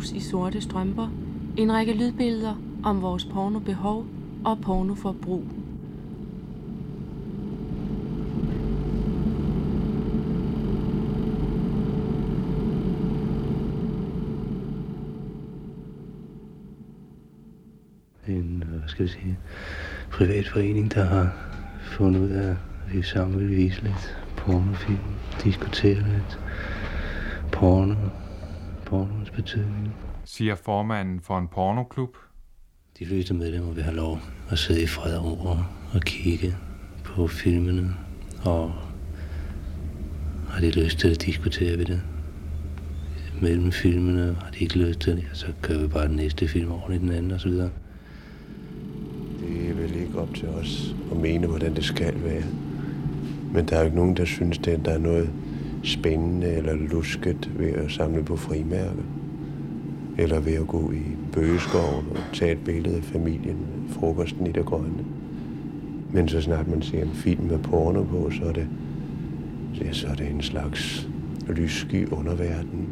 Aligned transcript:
Venus 0.00 0.12
i 0.12 0.20
sorte 0.20 0.60
strømper, 0.60 1.08
en 1.56 1.72
række 1.72 1.92
lydbilleder 1.92 2.54
om 2.84 3.02
vores 3.02 3.24
pornobehov 3.24 4.06
og 4.44 4.58
pornoforbrug. 4.60 5.44
en 18.28 18.62
øh, 18.62 18.68
hvad 18.68 18.88
skal 18.88 19.02
jeg 19.02 19.10
sige, 19.10 19.38
privat 20.10 20.48
forening, 20.48 20.94
der 20.94 21.04
har 21.04 21.32
fundet 21.82 22.20
ud 22.20 22.30
af, 22.30 22.50
at 22.50 22.56
vi 22.92 23.02
sammen 23.02 23.38
vil 23.40 23.56
vise 23.56 23.82
lidt 23.82 24.16
pornofilm, 24.36 24.98
diskutere 25.44 25.94
lidt 25.94 26.38
porno, 27.52 27.94
pornoens 28.90 29.30
betydning. 29.30 29.94
Siger 30.24 30.54
formanden 30.54 31.20
for 31.20 31.38
en 31.38 31.48
pornoklub. 31.48 32.16
De 32.98 33.06
fleste 33.06 33.34
medlemmer 33.34 33.72
vil 33.72 33.82
have 33.82 33.96
lov 33.96 34.18
at 34.50 34.58
sidde 34.58 34.82
i 34.82 34.86
fred 34.86 35.16
og 35.16 35.24
ro 35.24 35.56
og 35.94 36.00
kigge 36.00 36.56
på 37.04 37.26
filmene, 37.26 37.94
og 38.44 38.72
har 40.48 40.60
de 40.60 40.70
lyst 40.70 40.98
til 40.98 41.08
at 41.08 41.22
diskutere 41.22 41.78
ved 41.78 41.84
det 41.84 42.02
mellem 43.42 43.72
filmene, 43.72 44.36
har 44.40 44.50
de 44.50 44.58
ikke 44.58 44.78
lyst 44.78 45.00
til 45.00 45.16
det, 45.16 45.24
så 45.32 45.46
kører 45.62 45.78
vi 45.78 45.88
bare 45.88 46.08
den 46.08 46.16
næste 46.16 46.48
film 46.48 46.72
over 46.72 46.90
i 46.90 46.98
den 46.98 47.12
anden 47.12 47.32
osv. 47.32 47.50
Det 47.50 47.70
er 49.70 49.74
vel 49.74 49.94
ikke 49.94 50.18
op 50.18 50.34
til 50.34 50.48
os 50.48 50.94
at 51.10 51.16
mene, 51.16 51.46
hvordan 51.46 51.74
det 51.74 51.84
skal 51.84 52.24
være. 52.24 52.44
Men 53.52 53.68
der 53.68 53.76
er 53.76 53.80
jo 53.80 53.84
ikke 53.84 53.96
nogen, 53.96 54.16
der 54.16 54.24
synes, 54.24 54.58
at 54.58 54.84
der 54.84 54.90
er 54.90 54.98
noget 54.98 55.30
spændende 55.82 56.46
eller 56.46 56.74
lusket 56.74 57.50
ved 57.58 57.72
at 57.72 57.90
samle 57.90 58.22
på 58.22 58.36
frimærker. 58.36 59.02
Eller 60.18 60.40
ved 60.40 60.54
at 60.54 60.66
gå 60.66 60.92
i 60.92 61.02
bøgeskoven 61.32 62.06
og 62.10 62.18
tage 62.32 62.52
et 62.52 62.64
billede 62.64 62.96
af 62.96 63.02
familien 63.02 63.56
frokosten 63.88 64.46
i 64.46 64.52
det 64.52 64.64
grønne. 64.64 65.04
Men 66.12 66.28
så 66.28 66.40
snart 66.40 66.68
man 66.68 66.82
ser 66.82 67.02
en 67.02 67.10
film 67.14 67.44
med 67.44 67.58
porno 67.58 68.02
på, 68.02 68.30
så 68.30 68.44
er 68.44 68.52
det, 68.52 68.68
ja, 69.80 69.92
så 69.92 70.06
er 70.08 70.14
det 70.14 70.30
en 70.30 70.42
slags 70.42 71.08
lyssky 71.48 72.08
underverden. 72.08 72.88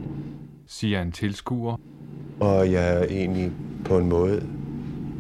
Siger 0.67 1.03
en 1.03 1.13
tilskuer. 1.13 1.81
Og 2.41 2.73
jeg 2.73 2.95
er 2.95 3.05
egentlig 3.05 3.51
på 3.85 3.99
en 3.99 4.09
måde 4.09 4.43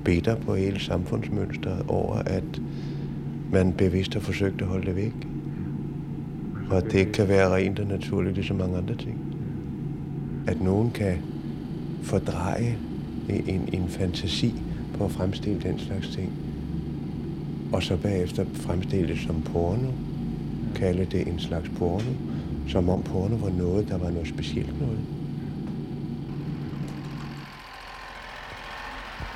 bitter 0.04 0.36
på 0.36 0.54
hele 0.54 0.80
samfundsmønstret 0.80 1.84
over, 1.88 2.14
at 2.14 2.62
man 3.52 3.72
bevidst 3.72 4.14
har 4.14 4.20
forsøgt 4.20 4.62
at 4.62 4.66
holde 4.66 4.86
det 4.86 4.96
væk. 4.96 5.14
Og 6.70 6.76
at 6.76 6.84
det 6.84 6.94
ikke 6.94 7.12
kan 7.12 7.28
være 7.28 7.54
rent 7.54 7.78
og 7.78 7.86
naturligt, 7.86 8.34
ligesom 8.34 8.56
mange 8.56 8.78
andre 8.78 8.94
ting. 8.94 9.18
At 10.46 10.60
nogen 10.60 10.90
kan 10.90 11.16
fordreje 12.02 12.76
en, 13.28 13.68
en 13.72 13.88
fantasi 13.88 14.54
på 14.98 15.04
at 15.04 15.10
fremstille 15.10 15.60
den 15.60 15.78
slags 15.78 16.08
ting. 16.08 16.32
Og 17.72 17.82
så 17.82 17.96
bagefter 17.96 18.44
fremstille 18.54 19.08
det 19.08 19.18
som 19.18 19.42
porno. 19.42 19.90
Kalde 20.74 21.04
det 21.04 21.28
en 21.28 21.38
slags 21.38 21.68
porno. 21.78 22.12
Som 22.68 22.88
om 22.88 23.02
porno 23.02 23.36
var 23.36 23.50
noget, 23.50 23.88
der 23.88 23.98
var 23.98 24.10
noget 24.10 24.28
specielt 24.28 24.80
noget. 24.80 24.98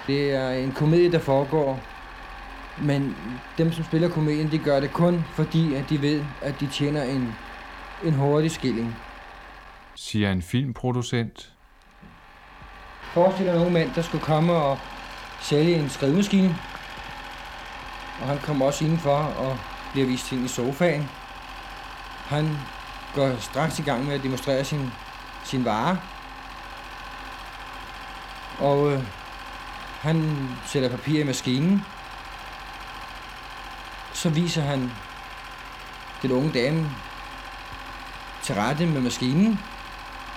Det 0.06 0.32
er 0.34 0.50
en 0.50 0.72
komedie, 0.72 1.12
der 1.12 1.18
foregår, 1.18 1.80
men 2.78 3.16
dem, 3.58 3.72
som 3.72 3.84
spiller 3.84 4.08
komedien, 4.08 4.50
de 4.50 4.58
gør 4.58 4.80
det 4.80 4.92
kun 4.92 5.24
fordi, 5.34 5.74
at 5.74 5.90
de 5.90 6.02
ved, 6.02 6.24
at 6.42 6.60
de 6.60 6.66
tjener 6.66 7.02
en, 7.02 7.34
en 8.04 8.14
hurtig 8.14 8.50
skilling. 8.50 8.96
Siger 9.94 10.32
en 10.32 10.42
filmproducent. 10.42 11.52
Forestil 13.02 13.46
dig 13.46 13.54
nogle 13.54 13.72
mænd, 13.72 13.90
der 13.94 14.02
skulle 14.02 14.24
komme 14.24 14.52
og 14.52 14.78
sælge 15.40 15.74
en 15.76 15.88
skrivemaskine. 15.88 16.56
Og 18.20 18.28
han 18.28 18.38
kommer 18.38 18.66
også 18.66 18.84
indenfor 18.84 19.16
og 19.16 19.58
bliver 19.92 20.06
vist 20.06 20.32
ind 20.32 20.44
i 20.44 20.48
sofaen. 20.48 21.08
Han 22.26 22.48
går 23.14 23.36
straks 23.40 23.78
i 23.78 23.82
gang 23.82 24.06
med 24.06 24.14
at 24.14 24.22
demonstrere 24.22 24.64
sin, 24.64 24.90
sin 25.44 25.64
vare. 25.64 25.98
Og 28.58 28.92
øh, 28.92 29.02
han 30.00 30.48
sætter 30.66 30.88
papir 30.88 31.20
i 31.20 31.26
maskinen. 31.26 31.84
Så 34.12 34.28
viser 34.28 34.62
han 34.62 34.92
den 36.22 36.32
unge 36.32 36.52
dame 36.52 36.90
til 38.42 38.54
rette 38.54 38.86
med 38.86 39.00
maskinen. 39.00 39.60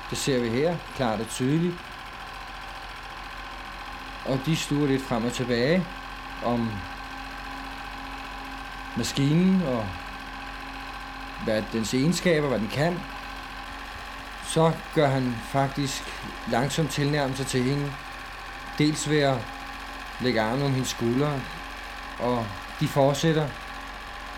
Det 0.10 0.18
ser 0.18 0.40
vi 0.40 0.50
her, 0.50 0.76
klart 0.96 1.20
og 1.20 1.28
tydeligt. 1.28 1.76
Og 4.26 4.40
de 4.46 4.56
stuer 4.56 4.88
lidt 4.88 5.02
frem 5.02 5.26
og 5.26 5.34
tilbage 5.34 5.86
om 6.44 6.72
maskinen 8.98 9.62
og 9.62 9.88
hvad 11.44 11.64
dens 11.74 11.94
egenskaber, 11.94 12.48
hvad 12.48 12.60
den 12.60 12.68
kan. 12.68 13.00
Så 14.48 14.72
gør 14.96 15.08
han 15.08 15.36
faktisk 15.52 16.04
langsomt 16.52 16.92
tilnærmelse 16.92 17.44
til 17.44 17.64
hende. 17.64 17.92
Dels 18.78 19.10
ved 19.10 19.20
at 19.20 19.38
lægge 20.22 20.42
armen 20.42 20.66
om 20.66 20.72
hendes 20.72 20.90
skuldre, 20.90 21.42
og 22.20 22.46
de 22.80 22.88
fortsætter 22.88 23.48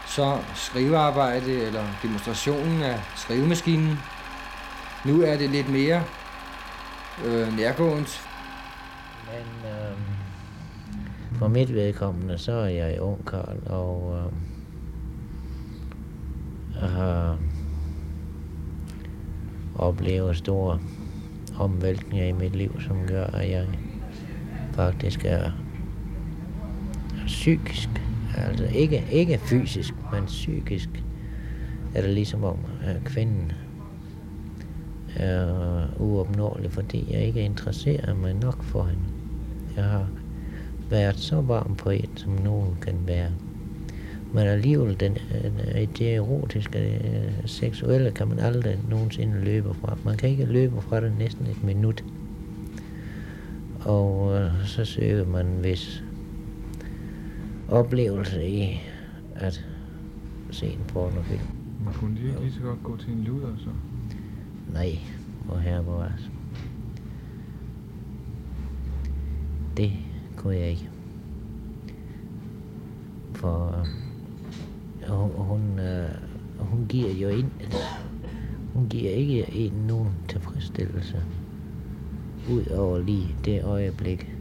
så 0.08 0.38
skrivearbejde 0.56 1.52
eller 1.52 1.84
demonstrationen 2.04 2.82
af 2.82 3.00
skrivemaskinen. 3.16 4.00
Nu 5.06 5.22
er 5.22 5.38
det 5.38 5.50
lidt 5.50 5.70
mere 5.70 6.04
øh, 7.26 7.58
nærgående. 7.58 8.08
Men 9.26 9.72
øh, 9.72 9.98
for 11.40 11.48
mit 11.48 11.74
vedkommende, 11.74 12.38
så 12.38 12.52
er 12.52 12.68
jeg 12.68 12.94
i 12.94 12.98
Karl, 13.28 13.58
og 13.66 14.18
øh, 14.18 14.32
har 16.90 17.38
oplevet 19.76 20.38
store 20.38 20.80
omvæltninger 21.60 22.28
i 22.28 22.32
mit 22.32 22.56
liv, 22.56 22.82
som 22.82 22.98
gør, 23.08 23.26
at 23.26 23.50
jeg 23.50 23.68
faktisk 24.74 25.26
er 25.26 25.52
psykisk, 27.26 27.90
altså 28.38 28.66
ikke, 28.66 29.04
ikke 29.12 29.38
fysisk, 29.38 29.94
men 30.14 30.26
psykisk, 30.26 30.90
er 31.96 32.02
det 32.02 32.10
ligesom 32.10 32.44
om, 32.44 32.58
at 32.84 32.96
kvinden 33.06 33.52
er 35.16 35.88
uopnåelig, 36.00 36.72
fordi 36.72 37.08
jeg 37.12 37.22
ikke 37.22 37.42
interesserer 37.42 38.14
mig 38.14 38.34
nok 38.34 38.64
for 38.64 38.84
hende. 38.84 39.04
Jeg 39.76 39.84
har 39.84 40.08
været 40.90 41.20
så 41.20 41.42
varm 41.42 41.76
på 41.76 41.90
et, 41.90 42.10
som 42.16 42.32
nogen 42.32 42.78
kan 42.82 42.96
være. 43.06 43.32
Men 44.34 44.48
alligevel, 44.48 45.00
den, 45.00 45.18
øh, 45.36 45.82
øh, 45.82 45.88
det 45.98 46.16
erotiske, 46.16 46.80
det 46.80 47.34
seksuelle, 47.46 48.12
kan 48.12 48.28
man 48.28 48.40
aldrig 48.40 48.80
nogensinde 48.90 49.40
løbe 49.44 49.74
fra. 49.74 49.98
Man 50.06 50.18
kan 50.18 50.30
ikke 50.30 50.46
løbe 50.46 50.82
fra 50.82 51.02
det 51.02 51.18
næsten 51.20 51.48
et 51.48 51.64
minut. 51.64 52.04
Og 53.80 54.36
øh, 54.36 54.52
så 54.66 54.86
søger 54.86 55.26
man 55.26 55.46
hvis 55.46 56.04
oplevelse 57.70 58.48
i 58.50 58.80
at 59.36 59.66
se 60.52 60.68
en 60.68 60.82
pornofilm. 60.88 61.42
Men 61.86 61.94
kunne 61.94 62.18
de 62.18 62.28
ikke 62.28 62.40
lige 62.40 62.54
så 62.54 62.60
godt 62.62 62.84
gå 62.84 62.98
til 62.98 63.14
en 63.14 63.24
luder 63.24 63.54
så? 63.58 63.70
Nej, 64.74 65.00
hvor 65.46 65.58
her 65.58 65.82
var 65.82 66.04
altså. 66.04 66.30
Det 69.78 69.92
kunne 70.36 70.56
jeg 70.56 70.70
ikke. 70.70 70.90
For 73.34 73.86
øh, 75.08 75.16
hun, 75.38 75.80
øh, 75.80 76.10
hun 76.60 76.86
giver 76.90 77.12
jo 77.12 77.30
ind, 77.30 77.52
hun 78.74 78.90
giver 78.90 79.12
ikke 79.12 79.54
en 79.54 79.74
nogen 79.88 80.10
tilfredsstillelse 80.28 81.24
ud 82.50 82.66
over 82.66 83.00
lige 83.00 83.36
det 83.46 83.64
øjeblik, 83.64 84.37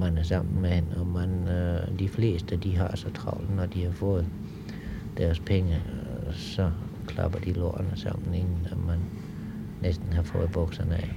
man 0.00 0.18
er 0.18 0.22
sammen 0.22 0.62
med 0.62 0.70
hende, 0.70 1.00
og 1.00 1.06
man, 1.06 1.48
øh, 1.48 1.98
de 1.98 2.08
fleste 2.08 2.56
de 2.56 2.76
har 2.76 2.96
så 2.96 3.10
travlt, 3.10 3.56
når 3.56 3.66
de 3.66 3.84
har 3.84 3.92
fået 3.92 4.26
deres 5.16 5.40
penge, 5.40 5.74
øh, 5.74 6.34
så 6.34 6.70
klapper 7.06 7.38
de 7.38 7.52
lårene 7.52 7.92
sammen, 7.96 8.34
inden 8.34 8.66
at 8.70 8.78
man 8.86 8.98
næsten 9.82 10.12
har 10.12 10.22
fået 10.22 10.52
bukserne 10.52 10.94
af. 10.94 11.10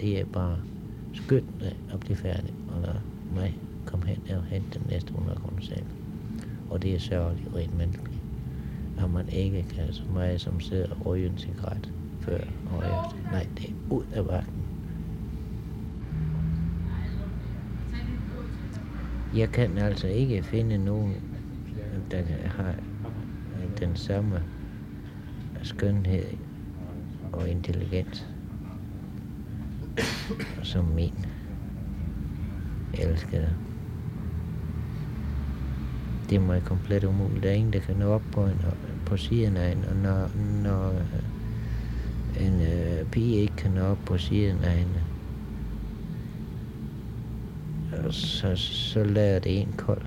Det 0.00 0.20
er 0.20 0.24
bare 0.24 0.56
skønt 1.14 1.74
at 1.92 2.00
blive 2.00 2.16
færdig, 2.16 2.54
og 2.68 2.80
lade 2.80 3.00
mig 3.34 3.58
komme 3.86 4.06
hen 4.06 4.36
og 4.36 4.44
hente 4.44 4.78
den 4.78 4.86
næste 4.90 5.10
100 5.10 5.38
kroner 5.38 5.62
selv. 5.62 5.86
Og 6.70 6.82
det 6.82 6.94
er 6.94 6.98
sørgeligt 6.98 7.48
rent 7.54 7.78
menneskeligt, 7.78 8.22
at 8.98 9.10
man 9.10 9.28
ikke 9.28 9.66
kan 9.74 9.92
så 9.92 10.02
meget 10.14 10.40
som 10.40 10.60
sidder 10.60 10.90
og 10.90 11.06
ryge 11.06 11.26
en 11.26 11.38
cigaret 11.38 11.92
før 12.20 12.38
og 12.70 12.78
efter. 12.78 13.30
Nej, 13.32 13.46
det 13.58 13.64
er 13.64 13.74
ud 13.90 14.04
af 14.12 14.26
vagten. 14.26 14.59
Jeg 19.34 19.52
kan 19.52 19.78
altså 19.78 20.06
ikke 20.06 20.42
finde 20.42 20.78
nogen, 20.78 21.14
der 22.10 22.22
har 22.46 22.74
den 23.80 23.96
samme 23.96 24.42
skønhed 25.62 26.24
og 27.32 27.48
intelligens 27.48 28.26
som 30.62 30.84
min. 30.84 31.14
elskede. 32.94 33.08
elsker 33.12 33.40
det. 36.30 36.40
Må 36.40 36.52
være 36.52 36.60
komplet 36.60 37.04
umuligt. 37.04 37.42
Der 37.42 37.50
er 37.50 37.54
ingen, 37.54 37.72
der 37.72 37.80
kan 37.80 37.96
nå 37.96 38.12
op 38.12 38.22
på, 38.32 38.44
en, 38.44 38.60
på 39.06 39.16
siden 39.16 39.56
af 39.56 39.72
en, 39.72 39.84
og 39.84 39.96
når, 39.96 40.30
når 40.62 40.94
en 42.40 42.60
øh, 42.60 43.06
pige 43.06 43.36
ikke 43.36 43.56
kan 43.56 43.70
nå 43.70 43.80
op 43.80 43.98
på 44.06 44.18
siden 44.18 44.64
af 44.64 44.86
hende, 48.10 48.28
så, 48.28 48.56
så 48.92 49.04
lader 49.04 49.38
det 49.38 49.60
en 49.60 49.74
kold. 49.76 50.02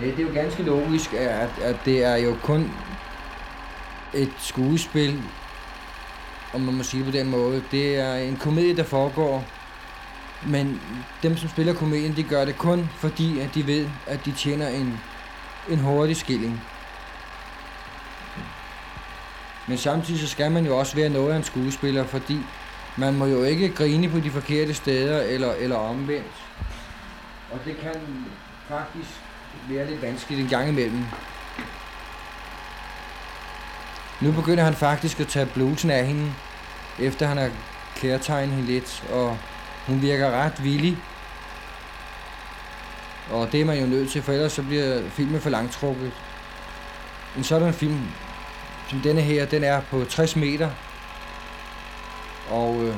Ja, 0.00 0.06
det 0.06 0.18
er 0.18 0.22
jo 0.22 0.34
ganske 0.34 0.62
logisk, 0.62 1.12
at, 1.12 1.50
at 1.62 1.76
det 1.84 2.04
er 2.04 2.16
jo 2.16 2.36
kun 2.42 2.70
et 4.14 4.32
skuespil, 4.38 5.22
om 6.54 6.60
man 6.60 6.74
må 6.74 6.82
sige 6.82 7.04
på 7.04 7.10
den 7.10 7.30
måde. 7.30 7.62
Det 7.70 7.96
er 7.96 8.14
en 8.14 8.36
komedie, 8.36 8.76
der 8.76 8.84
foregår, 8.84 9.44
men 10.46 10.80
dem, 11.22 11.36
som 11.36 11.48
spiller 11.48 11.74
komedien, 11.74 12.16
de 12.16 12.22
gør 12.22 12.44
det 12.44 12.58
kun 12.58 12.88
fordi, 12.96 13.40
at 13.40 13.54
de 13.54 13.66
ved, 13.66 13.88
at 14.06 14.24
de 14.24 14.32
tjener 14.32 14.68
en, 14.68 14.98
en 15.70 15.78
hurtig 15.78 16.16
skilling. 16.16 16.60
Men 19.68 19.78
samtidig 19.78 20.20
så 20.20 20.26
skal 20.26 20.52
man 20.52 20.66
jo 20.66 20.78
også 20.78 20.96
være 20.96 21.08
noget 21.08 21.32
af 21.32 21.36
en 21.36 21.44
skuespiller, 21.44 22.04
fordi 22.04 22.38
man 23.00 23.14
må 23.14 23.26
jo 23.26 23.44
ikke 23.44 23.68
grine 23.68 24.08
på 24.08 24.20
de 24.20 24.30
forkerte 24.30 24.74
steder 24.74 25.22
eller, 25.22 25.52
eller 25.52 25.76
omvendt. 25.76 26.36
Og 27.50 27.58
det 27.64 27.76
kan 27.76 27.94
faktisk 28.68 29.10
være 29.68 29.90
lidt 29.90 30.02
vanskeligt 30.02 30.40
en 30.40 30.48
gang 30.48 30.68
imellem. 30.68 31.04
Nu 34.20 34.32
begynder 34.32 34.64
han 34.64 34.74
faktisk 34.74 35.20
at 35.20 35.28
tage 35.28 35.46
blusen 35.46 35.90
af 35.90 36.06
hende, 36.06 36.32
efter 36.98 37.26
han 37.26 37.36
har 37.36 37.50
kærtegnet 37.96 38.54
hende 38.54 38.72
lidt, 38.72 39.04
og 39.12 39.38
hun 39.86 40.02
virker 40.02 40.30
ret 40.30 40.64
villig. 40.64 40.98
Og 43.30 43.52
det 43.52 43.60
er 43.60 43.64
man 43.64 43.80
jo 43.80 43.86
nødt 43.86 44.10
til, 44.10 44.22
for 44.22 44.32
ellers 44.32 44.52
så 44.52 44.62
bliver 44.62 45.10
filmen 45.10 45.40
for 45.40 45.50
langtrukket. 45.50 46.12
En 47.36 47.44
sådan 47.44 47.74
film, 47.74 48.00
som 48.88 49.00
denne 49.00 49.20
her, 49.20 49.46
den 49.46 49.64
er 49.64 49.80
på 49.80 50.04
60 50.04 50.36
meter. 50.36 50.70
Og 52.50 52.82
øh, 52.82 52.96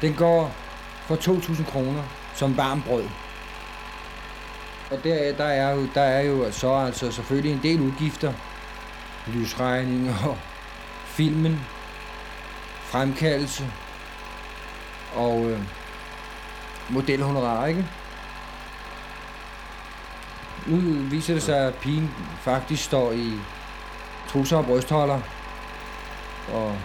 den 0.00 0.14
går 0.14 0.54
for 1.06 1.16
2.000 1.16 1.70
kroner 1.70 2.02
som 2.34 2.56
varmbrød. 2.56 3.04
Og 4.90 5.04
der, 5.04 5.32
der, 5.32 5.44
er 5.44 5.74
jo, 5.74 5.86
der 5.94 6.02
er 6.02 6.20
jo 6.20 6.52
så 6.52 6.74
altså 6.74 7.12
selvfølgelig 7.12 7.52
en 7.52 7.62
del 7.62 7.80
udgifter. 7.80 8.32
Lysregning 9.26 10.10
og 10.24 10.38
filmen, 11.04 11.60
fremkaldelse 12.80 13.72
og 15.14 15.44
øh, 15.44 15.60
modelhonorar, 16.88 17.66
ikke? 17.66 17.86
Nu 20.66 20.76
viser 21.10 21.34
det 21.34 21.42
sig, 21.42 21.56
at 21.56 21.74
pigen 21.74 22.14
faktisk 22.40 22.84
står 22.84 23.12
i 23.12 23.32
trusser 24.28 24.56
og 24.56 24.64
brystholder 24.64 25.20
og 26.52 26.76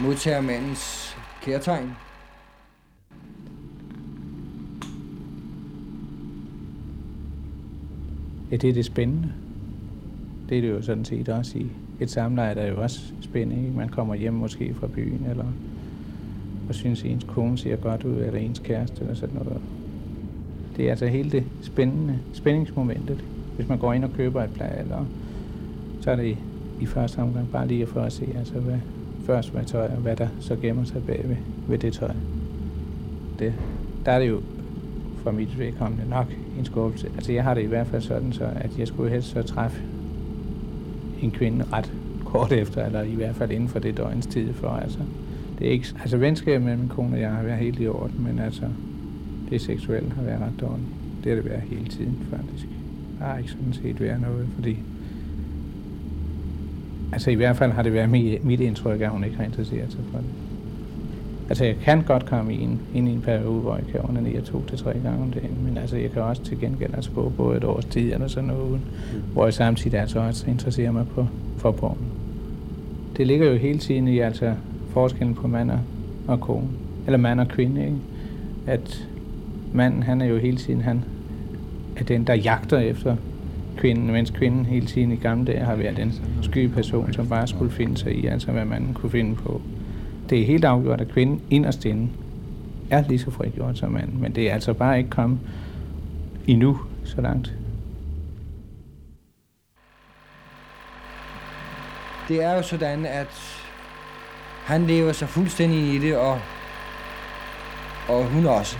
modtager 0.00 0.40
mandens 0.40 1.16
kærtegn. 1.42 1.90
Ja, 8.50 8.56
det 8.56 8.70
er 8.70 8.74
det 8.74 8.84
spændende. 8.84 9.32
Det 10.48 10.56
er 10.56 10.62
det 10.62 10.70
jo 10.70 10.82
sådan 10.82 11.04
set 11.04 11.28
også 11.28 11.58
i 11.58 11.66
et 12.00 12.10
samleje, 12.10 12.54
der 12.54 12.60
er 12.60 12.70
jo 12.70 12.82
også 12.82 13.00
spændende. 13.20 13.62
Ikke? 13.62 13.76
Man 13.76 13.88
kommer 13.88 14.14
hjem 14.14 14.34
måske 14.34 14.74
fra 14.74 14.86
byen, 14.86 15.26
eller 15.30 15.46
og 16.68 16.74
synes, 16.74 17.02
ens 17.02 17.24
kone 17.24 17.58
ser 17.58 17.76
godt 17.76 18.04
ud, 18.04 18.16
eller 18.16 18.38
ens 18.38 18.58
kæreste, 18.58 19.00
eller 19.00 19.14
sådan 19.14 19.34
noget. 19.34 19.60
Det 20.76 20.86
er 20.86 20.90
altså 20.90 21.06
hele 21.06 21.30
det 21.30 21.44
spændende, 21.62 22.18
spændingsmomentet. 22.32 23.24
Hvis 23.56 23.68
man 23.68 23.78
går 23.78 23.92
ind 23.92 24.04
og 24.04 24.10
køber 24.16 24.44
et 24.44 24.50
plade, 24.50 24.78
eller, 24.78 25.04
så 26.00 26.10
er 26.10 26.16
det 26.16 26.24
i, 26.24 26.36
i 26.80 26.86
første 26.86 27.18
omgang 27.18 27.48
bare 27.52 27.68
lige 27.68 27.86
for 27.86 28.00
at 28.00 28.12
se, 28.12 28.28
altså 28.38 28.54
hvad, 28.54 28.78
først 29.26 29.52
hvad 29.52 29.64
tøj, 29.64 29.86
og 29.86 29.96
hvad 29.96 30.16
der 30.16 30.28
så 30.40 30.56
gemmer 30.56 30.84
sig 30.84 31.02
bag 31.06 31.24
ved, 31.28 31.36
ved 31.68 31.78
det 31.78 31.92
tøj. 31.92 32.10
Det, 33.38 33.54
der 34.06 34.12
er 34.12 34.18
det 34.18 34.28
jo 34.28 34.40
for 35.22 35.30
mit 35.30 35.58
vedkommende 35.58 36.08
nok 36.10 36.26
en 36.58 36.64
skuffelse. 36.64 37.08
Altså 37.14 37.32
jeg 37.32 37.44
har 37.44 37.54
det 37.54 37.62
i 37.62 37.66
hvert 37.66 37.86
fald 37.86 38.02
sådan, 38.02 38.32
så 38.32 38.44
at 38.56 38.78
jeg 38.78 38.88
skulle 38.88 39.10
helst 39.10 39.28
så 39.28 39.42
træffe 39.42 39.82
en 41.22 41.30
kvinde 41.30 41.64
ret 41.72 41.92
kort 42.24 42.52
efter, 42.52 42.86
eller 42.86 43.02
i 43.02 43.14
hvert 43.14 43.34
fald 43.34 43.50
inden 43.50 43.68
for 43.68 43.78
det 43.78 43.96
døgns 43.96 44.26
tid 44.26 44.52
for, 44.52 44.68
altså. 44.68 44.98
Det 45.58 45.66
er 45.66 45.72
ikke, 45.72 45.86
altså 46.00 46.16
venskabet 46.16 46.66
med 46.66 46.76
min 46.76 46.88
kone 46.88 47.16
og 47.16 47.20
jeg 47.20 47.30
har 47.30 47.42
været 47.42 47.58
helt 47.58 47.80
i 47.80 47.86
orden, 47.86 48.24
men 48.24 48.38
altså 48.38 48.62
det 49.50 49.60
seksuelle 49.60 50.10
har 50.10 50.22
været 50.22 50.40
ret 50.40 50.60
dårligt. 50.60 50.88
Det 51.24 51.32
har 51.32 51.36
det 51.42 51.50
været 51.50 51.62
hele 51.62 51.84
tiden, 51.84 52.18
faktisk. 52.30 52.66
Der 53.18 53.24
har 53.24 53.38
ikke 53.38 53.50
sådan 53.50 53.72
set 53.72 54.00
været 54.00 54.20
noget, 54.20 54.48
fordi 54.54 54.78
Altså 57.12 57.30
i 57.30 57.34
hvert 57.34 57.56
fald 57.56 57.72
har 57.72 57.82
det 57.82 57.92
været 57.92 58.10
mit, 58.10 58.44
mit 58.44 58.60
indtryk, 58.60 59.00
at 59.00 59.10
hun 59.10 59.24
ikke 59.24 59.36
har 59.36 59.44
interesseret 59.44 59.92
sig 59.92 60.00
for 60.12 60.18
det. 60.18 60.26
Altså 61.48 61.64
jeg 61.64 61.76
kan 61.76 62.02
godt 62.02 62.26
komme 62.26 62.54
ind, 62.54 62.78
ind 62.94 63.08
i 63.08 63.12
en 63.12 63.20
periode, 63.20 63.60
hvor 63.60 63.76
jeg 63.76 63.84
kan 63.92 64.00
onanere 64.04 64.40
to 64.40 64.62
til 64.68 64.78
tre 64.78 64.92
gange 64.92 65.22
om 65.22 65.30
dagen, 65.30 65.58
men 65.64 65.78
altså 65.78 65.96
jeg 65.96 66.10
kan 66.10 66.22
også 66.22 66.42
til 66.42 66.60
gengæld 66.60 66.94
altså 66.94 67.10
gå 67.10 67.32
både 67.36 67.56
et 67.56 67.64
års 67.64 67.84
tid 67.84 68.12
eller 68.12 68.28
sådan 68.28 68.48
noget, 68.48 68.70
mm. 68.72 69.22
hvor 69.32 69.44
jeg 69.44 69.54
samtidig 69.54 70.00
altså 70.00 70.20
også 70.20 70.50
interesserer 70.50 70.92
mig 70.92 71.06
på, 71.14 71.26
for 71.56 71.70
porno. 71.70 71.94
Det 73.16 73.26
ligger 73.26 73.50
jo 73.50 73.56
hele 73.56 73.78
tiden 73.78 74.08
i 74.08 74.18
altså 74.18 74.54
forskellen 74.90 75.34
på 75.34 75.48
mand 75.48 75.70
og 76.28 76.40
kone, 76.40 76.68
eller 77.06 77.18
mand 77.18 77.40
og 77.40 77.48
kvinde, 77.48 77.84
ikke? 77.84 77.96
at 78.66 79.08
manden 79.72 80.02
han 80.02 80.20
er 80.20 80.26
jo 80.26 80.38
hele 80.38 80.56
tiden, 80.56 80.80
han 80.80 81.04
er 81.96 82.04
den, 82.04 82.26
der 82.26 82.34
jagter 82.34 82.78
efter 82.78 83.16
kvinden, 83.76 84.12
mens 84.12 84.30
kvinden 84.30 84.66
hele 84.66 84.86
tiden 84.86 85.12
i 85.12 85.16
gamle 85.16 85.46
dage 85.46 85.64
har 85.64 85.76
været 85.76 85.96
den 85.96 86.12
sky 86.42 86.68
person, 86.68 87.12
som 87.12 87.28
bare 87.28 87.46
skulle 87.46 87.72
finde 87.72 87.96
sig 87.96 88.14
i, 88.14 88.26
altså 88.26 88.52
hvad 88.52 88.64
man 88.64 88.94
kunne 88.94 89.10
finde 89.10 89.34
på. 89.34 89.60
Det 90.30 90.40
er 90.40 90.46
helt 90.46 90.64
afgjort, 90.64 91.00
at 91.00 91.08
kvinden 91.08 91.40
inderst 91.50 91.84
inde 91.84 92.08
er 92.90 93.04
lige 93.08 93.18
så 93.18 93.30
frigjort 93.30 93.78
som 93.78 93.92
manden, 93.92 94.22
men 94.22 94.34
det 94.34 94.50
er 94.50 94.54
altså 94.54 94.72
bare 94.72 94.98
ikke 94.98 95.10
kommet 95.10 95.38
endnu 96.46 96.78
så 97.04 97.20
langt. 97.20 97.54
Det 102.28 102.42
er 102.42 102.54
jo 102.54 102.62
sådan, 102.62 103.06
at 103.06 103.62
han 104.64 104.86
lever 104.86 105.12
sig 105.12 105.28
fuldstændig 105.28 105.94
i 105.94 105.98
det, 105.98 106.16
og, 106.16 106.38
og 108.08 108.24
hun 108.24 108.46
også. 108.46 108.78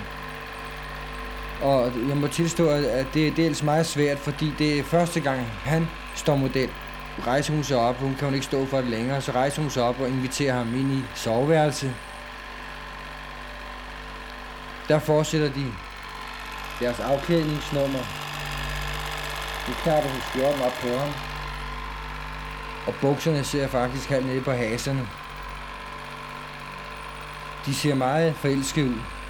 Og 1.62 1.92
jeg 2.08 2.16
må 2.16 2.26
tilstå, 2.26 2.68
at 2.68 3.06
det 3.14 3.28
er 3.28 3.34
dels 3.34 3.62
meget 3.62 3.86
svært, 3.86 4.18
fordi 4.18 4.52
det 4.58 4.78
er 4.78 4.82
første 4.82 5.20
gang, 5.20 5.40
han 5.64 5.88
står 6.14 6.36
model. 6.36 6.68
Rejser 7.26 7.54
hun 7.54 7.64
sig 7.64 7.76
op, 7.76 7.96
hun 7.96 8.14
kan 8.14 8.28
jo 8.28 8.34
ikke 8.34 8.46
stå 8.46 8.66
for 8.66 8.76
det 8.76 8.86
længere, 8.90 9.20
så 9.20 9.32
rejser 9.32 9.62
hun 9.62 9.70
sig 9.70 9.82
op 9.82 10.00
og 10.00 10.08
inviterer 10.08 10.54
ham 10.54 10.74
ind 10.74 10.92
i 10.92 11.02
soveværelset. 11.14 11.94
Der 14.88 14.98
fortsætter 14.98 15.48
de 15.52 15.66
deres 16.80 17.00
afklædningsnummer. 17.00 17.98
Nu 19.68 19.74
knapper 19.82 20.10
hun 20.10 20.20
skjorten 20.20 20.62
op 20.62 20.72
på 20.80 20.88
ham. 20.88 21.08
Og 22.86 22.94
bukserne 23.00 23.44
ser 23.44 23.68
faktisk 23.68 24.08
halvt 24.08 24.26
nede 24.26 24.40
på 24.40 24.52
haserne. 24.52 25.08
De 27.66 27.74
ser 27.74 27.94
meget 27.94 28.34
forelskede 28.34 28.86
ud. 28.86 29.21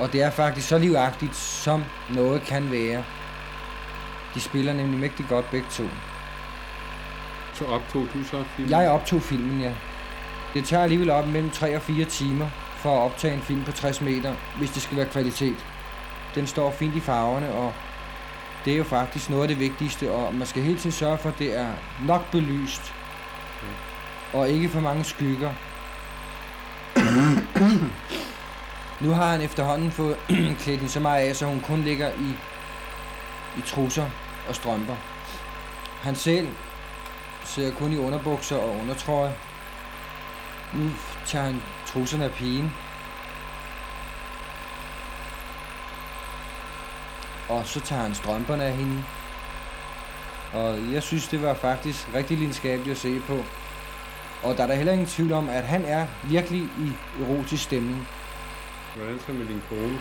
Og 0.00 0.12
det 0.12 0.22
er 0.22 0.30
faktisk 0.30 0.68
så 0.68 0.78
livagtigt, 0.78 1.36
som 1.36 1.84
noget 2.10 2.42
kan 2.42 2.70
være. 2.70 3.04
De 4.34 4.40
spiller 4.40 4.72
nemlig 4.72 5.00
mægtig 5.00 5.26
godt 5.28 5.50
begge 5.50 5.66
to. 5.70 5.84
Så 7.54 7.64
optog 7.64 8.06
du 8.14 8.24
så 8.24 8.44
filmen? 8.56 8.70
Jeg 8.70 8.90
optog 8.90 9.22
filmen, 9.22 9.60
ja. 9.60 9.72
Det 10.54 10.64
tager 10.64 10.82
alligevel 10.82 11.10
op 11.10 11.26
mellem 11.26 11.50
3 11.50 11.76
og 11.76 11.82
4 11.82 12.04
timer 12.04 12.48
for 12.76 12.96
at 12.96 13.02
optage 13.02 13.34
en 13.34 13.40
film 13.40 13.64
på 13.64 13.72
60 13.72 14.00
meter, 14.00 14.34
hvis 14.58 14.70
det 14.70 14.82
skal 14.82 14.96
være 14.96 15.06
kvalitet. 15.06 15.66
Den 16.34 16.46
står 16.46 16.70
fint 16.70 16.94
i 16.94 17.00
farverne, 17.00 17.52
og 17.52 17.72
det 18.64 18.72
er 18.72 18.76
jo 18.76 18.84
faktisk 18.84 19.30
noget 19.30 19.42
af 19.42 19.48
det 19.48 19.58
vigtigste, 19.60 20.12
og 20.12 20.34
man 20.34 20.46
skal 20.46 20.62
hele 20.62 20.78
tiden 20.78 20.92
sørge 20.92 21.18
for, 21.18 21.28
at 21.28 21.38
det 21.38 21.58
er 21.58 21.68
nok 22.06 22.30
belyst, 22.30 22.94
og 24.32 24.48
ikke 24.48 24.68
for 24.68 24.80
mange 24.80 25.04
skygger. 25.04 25.50
Nu 29.00 29.10
har 29.10 29.30
han 29.30 29.40
efterhånden 29.40 29.90
fået 29.90 30.16
klædt 30.60 30.80
hende 30.80 30.88
så 30.88 31.00
meget 31.00 31.28
af, 31.28 31.36
så 31.36 31.46
hun 31.46 31.60
kun 31.60 31.82
ligger 31.82 32.08
i, 32.08 32.36
i 33.58 33.60
trusser 33.66 34.06
og 34.48 34.54
strømper. 34.54 34.96
Han 36.02 36.14
selv 36.14 36.48
sidder 37.44 37.74
kun 37.74 37.92
i 37.92 37.96
underbukser 37.96 38.56
og 38.56 38.76
undertrøje. 38.76 39.34
Nu 40.74 40.90
tager 41.26 41.44
han 41.44 41.62
trusserne 41.86 42.24
af 42.24 42.30
pigen. 42.30 42.72
Og 47.48 47.66
så 47.66 47.80
tager 47.80 48.02
han 48.02 48.14
strømperne 48.14 48.64
af 48.64 48.72
hende. 48.72 49.04
Og 50.52 50.92
jeg 50.92 51.02
synes, 51.02 51.28
det 51.28 51.42
var 51.42 51.54
faktisk 51.54 52.08
rigtig 52.14 52.38
lidenskabeligt 52.38 52.94
at 52.94 53.00
se 53.00 53.20
på. 53.20 53.44
Og 54.42 54.56
der 54.56 54.62
er 54.62 54.66
der 54.66 54.74
heller 54.74 54.92
ingen 54.92 55.08
tvivl 55.08 55.32
om, 55.32 55.48
at 55.48 55.64
han 55.64 55.84
er 55.84 56.06
virkelig 56.24 56.60
i 56.60 56.92
erotisk 57.22 57.62
stemning. 57.62 58.08
Hvordan 58.96 59.20
så 59.26 59.32
med 59.32 59.46
din 59.46 59.62
kone? 59.68 59.98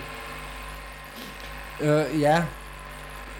Øh, 1.81 2.22
ja, 2.22 2.43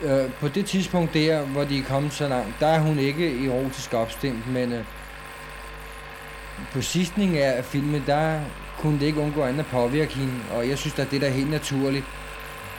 øh, 0.04 0.32
på 0.32 0.48
det 0.48 0.66
tidspunkt 0.66 1.14
der, 1.14 1.46
hvor 1.46 1.64
de 1.64 1.80
er 1.80 1.84
kommet 1.84 2.14
så 2.14 2.28
langt, 2.28 2.60
der 2.60 2.68
er 2.68 2.80
hun 2.80 3.00
ikke 3.00 3.48
erotisk 3.48 3.94
opstemt, 3.94 4.48
men 4.48 4.74
øh, 4.74 4.86
på 6.74 6.82
sidstning 6.82 7.38
af 7.38 7.66
filmen, 7.66 8.04
der 8.08 8.42
kunne 8.78 9.00
det 9.00 9.06
ikke 9.06 9.20
undgå 9.20 9.44
andet 9.44 9.60
at 9.60 9.66
påvirke 9.66 10.14
hende, 10.14 10.34
og 10.52 10.70
jeg 10.70 10.78
synes 10.78 11.00
at 11.00 11.12
det 11.12 11.22
der 11.22 11.28
er 11.28 11.32
helt 11.32 11.50
naturligt. 11.50 12.06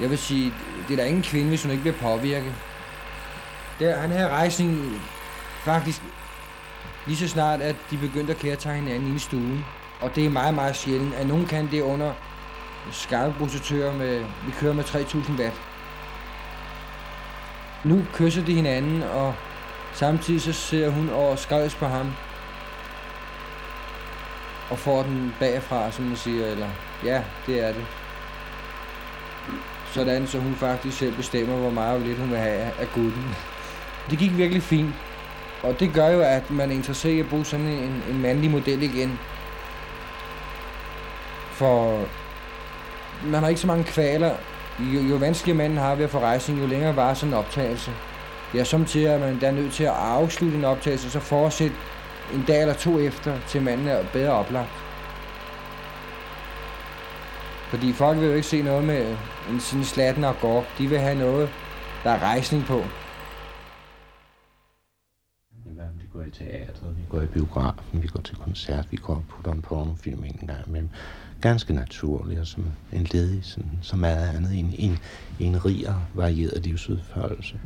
Jeg 0.00 0.10
vil 0.10 0.18
sige, 0.18 0.54
det 0.88 0.92
er 0.92 0.96
der 0.96 1.04
ingen 1.04 1.22
kvinde, 1.22 1.48
hvis 1.48 1.62
hun 1.62 1.70
ikke 1.70 1.82
bliver 1.82 1.96
påvirket. 1.96 2.54
Der, 3.78 3.96
han 3.96 4.10
her 4.10 4.28
rejsning 4.28 5.00
faktisk 5.64 6.02
lige 7.06 7.16
så 7.16 7.28
snart, 7.28 7.60
at 7.60 7.76
de 7.90 7.96
begyndte 7.96 8.32
at 8.32 8.38
kære 8.38 8.74
hinanden 8.74 9.16
i 9.16 9.18
stuen. 9.18 9.64
Og 10.00 10.14
det 10.14 10.26
er 10.26 10.30
meget, 10.30 10.54
meget 10.54 10.76
sjældent, 10.76 11.14
at 11.14 11.26
nogen 11.26 11.46
kan 11.46 11.70
det 11.70 11.80
under 11.80 12.12
skarpe 12.92 13.34
med, 13.92 14.24
vi 14.46 14.52
kører 14.60 14.72
med 14.72 14.84
3000 14.84 15.38
watt. 15.38 15.54
Nu 17.84 18.02
kysser 18.14 18.44
de 18.44 18.54
hinanden, 18.54 19.02
og 19.02 19.34
samtidig 19.92 20.42
så 20.42 20.52
ser 20.52 20.88
hun 20.88 21.10
over 21.10 21.36
skrevs 21.36 21.74
på 21.74 21.86
ham. 21.86 22.12
Og 24.70 24.78
får 24.78 25.02
den 25.02 25.34
bagfra, 25.40 25.90
som 25.90 26.04
man 26.04 26.16
siger, 26.16 26.46
eller 26.46 26.68
ja, 27.04 27.22
det 27.46 27.60
er 27.60 27.72
det. 27.72 27.86
Sådan, 29.92 30.26
så 30.26 30.38
hun 30.38 30.54
faktisk 30.54 30.98
selv 30.98 31.16
bestemmer, 31.16 31.56
hvor 31.56 31.70
meget 31.70 31.94
og 31.94 32.00
lidt 32.00 32.18
hun 32.18 32.30
vil 32.30 32.38
have 32.38 32.72
af 32.78 32.88
gutten. 32.94 33.36
Det 34.10 34.18
gik 34.18 34.36
virkelig 34.36 34.62
fint. 34.62 34.94
Og 35.62 35.80
det 35.80 35.92
gør 35.94 36.08
jo, 36.08 36.20
at 36.20 36.50
man 36.50 36.70
er 36.70 36.74
interesseret 36.74 37.12
i 37.12 37.20
at 37.20 37.28
bruge 37.28 37.44
sådan 37.44 37.66
en, 37.66 38.02
en 38.10 38.22
mandlig 38.22 38.50
model 38.50 38.82
igen. 38.82 39.18
For 41.52 42.04
man 43.24 43.40
har 43.40 43.48
ikke 43.48 43.60
så 43.60 43.66
mange 43.66 43.84
kvaler. 43.84 44.34
Jo, 44.78 45.00
jo 45.00 45.16
vanskeligere 45.16 45.56
manden 45.56 45.78
har 45.78 45.94
ved 45.94 46.04
at 46.04 46.10
få 46.10 46.18
rejsning, 46.18 46.60
jo 46.60 46.66
længere 46.66 46.96
var 46.96 47.14
sådan 47.14 47.32
en 47.32 47.38
optagelse. 47.38 47.90
Ja, 48.54 48.64
som 48.64 48.84
til 48.84 49.00
at 49.00 49.20
man 49.20 49.40
der 49.40 49.50
nødt 49.50 49.72
til 49.72 49.84
at 49.84 49.90
afslutte 49.90 50.58
en 50.58 50.64
optagelse, 50.64 51.06
og 51.06 51.10
så 51.10 51.20
fortsætte 51.20 51.76
en 52.34 52.44
dag 52.48 52.60
eller 52.60 52.74
to 52.74 52.98
efter, 52.98 53.40
til 53.48 53.62
manden 53.62 53.88
er 53.88 54.04
bedre 54.12 54.32
oplagt. 54.32 54.70
Fordi 57.70 57.92
folk 57.92 58.18
vil 58.20 58.28
jo 58.28 58.34
ikke 58.34 58.46
se 58.46 58.62
noget 58.62 58.84
med 58.84 59.10
øh, 59.10 59.16
en 59.50 59.60
sådan 59.60 59.84
slatten 59.84 60.24
og 60.24 60.34
går. 60.40 60.66
De 60.78 60.86
vil 60.86 60.98
have 60.98 61.18
noget, 61.18 61.48
der 62.04 62.10
er 62.10 62.22
rejsning 62.22 62.64
på. 62.64 62.84
Vi 66.00 66.06
går 66.12 66.22
i 66.22 66.30
teatret, 66.30 66.96
vi 66.96 67.02
går 67.08 67.20
i 67.20 67.26
biografen, 67.26 68.02
vi 68.02 68.08
går 68.08 68.20
til 68.20 68.36
koncert, 68.36 68.86
vi 68.90 68.96
går 68.96 69.14
og 69.14 69.24
putter 69.28 69.52
en 69.52 69.62
pornofilm 69.62 70.24
en 70.24 70.46
gang 70.46 70.66
imellem 70.66 70.90
ganske 71.40 71.74
naturlig 71.74 72.40
og 72.40 72.46
som 72.46 72.64
en 72.92 73.06
ledig, 73.12 73.44
sådan, 73.44 73.78
som 73.82 73.98
meget 73.98 74.36
andet, 74.36 74.58
en, 74.58 74.74
en, 74.78 74.98
en 75.40 75.64
rig 75.64 75.88
og 75.88 76.00
varieret 76.14 76.66
livsudførelse. 76.66 77.60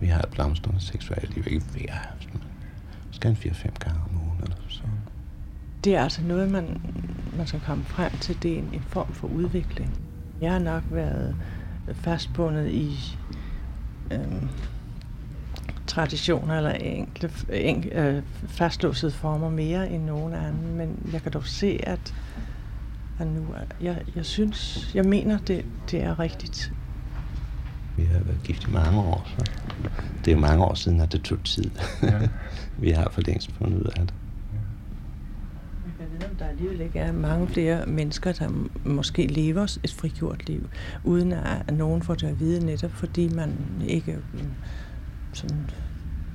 Vi 0.00 0.06
har 0.06 0.22
et 0.22 0.28
blomstrende 0.28 0.80
seksuelt 0.80 1.34
liv, 1.34 1.44
ikke 1.46 1.64
hver 1.66 1.94
aften. 2.14 2.42
Skal 3.10 3.30
en 3.30 3.36
4-5 3.36 3.78
gange 3.78 4.00
om 4.10 4.20
ugen 4.26 4.40
eller 4.42 4.56
så. 4.68 4.82
Det 5.84 5.96
er 5.96 6.02
altså 6.02 6.22
noget, 6.22 6.50
man, 6.50 6.80
man 7.36 7.46
skal 7.46 7.60
komme 7.60 7.84
frem 7.84 8.12
til. 8.20 8.42
Det 8.42 8.52
er 8.52 8.58
en, 8.58 8.70
en 8.72 8.82
form 8.88 9.12
for 9.12 9.28
udvikling. 9.28 10.00
Jeg 10.40 10.52
har 10.52 10.58
nok 10.58 10.82
været 10.90 11.36
fastbundet 11.92 12.70
i 12.70 13.16
øhm, 14.10 14.48
traditioner 15.86 16.56
eller 16.56 16.70
enkle, 16.70 17.30
enkle 17.52 18.00
øh, 18.00 18.22
fastlåsede 18.48 19.12
former 19.12 19.50
mere 19.50 19.90
end 19.90 20.04
nogen 20.04 20.34
anden, 20.34 20.76
men 20.76 21.10
jeg 21.12 21.22
kan 21.22 21.32
dog 21.32 21.46
se, 21.46 21.80
at 21.82 22.14
og 23.18 23.26
nu, 23.26 23.46
jeg, 23.80 24.02
jeg 24.16 24.24
synes, 24.24 24.90
jeg 24.94 25.04
mener, 25.04 25.38
det, 25.38 25.64
det 25.90 26.02
er 26.02 26.18
rigtigt. 26.18 26.72
Vi 27.96 28.04
har 28.04 28.18
været 28.18 28.40
gift 28.44 28.68
i 28.68 28.70
mange 28.70 29.00
år, 29.00 29.28
så 29.38 29.50
det 30.24 30.30
er 30.30 30.34
jo 30.34 30.40
mange 30.40 30.64
år 30.64 30.74
siden, 30.74 31.00
at 31.00 31.12
det 31.12 31.22
tog 31.22 31.44
tid. 31.44 31.70
Ja. 32.02 32.28
vi 32.84 32.90
har 32.90 33.08
for 33.12 33.20
længst 33.20 33.52
fundet 33.52 33.78
ud 33.78 33.84
af 33.84 34.06
det. 34.06 34.14
Jeg 36.00 36.06
ved, 36.12 36.30
om 36.30 36.36
der 36.36 36.46
alligevel 36.46 36.80
ikke 36.80 36.98
er 36.98 37.12
mange 37.12 37.48
flere 37.48 37.86
mennesker, 37.86 38.32
der 38.32 38.48
måske 38.84 39.26
lever 39.26 39.78
et 39.84 39.92
frigjort 39.92 40.46
liv, 40.46 40.68
uden 41.04 41.32
at 41.32 41.74
nogen 41.74 42.02
får 42.02 42.14
det 42.14 42.26
at 42.26 42.40
vide 42.40 42.66
netop, 42.66 42.90
fordi 42.90 43.28
man 43.28 43.56
ikke 43.86 44.18
mm, 44.32 44.40
sådan 45.32 45.70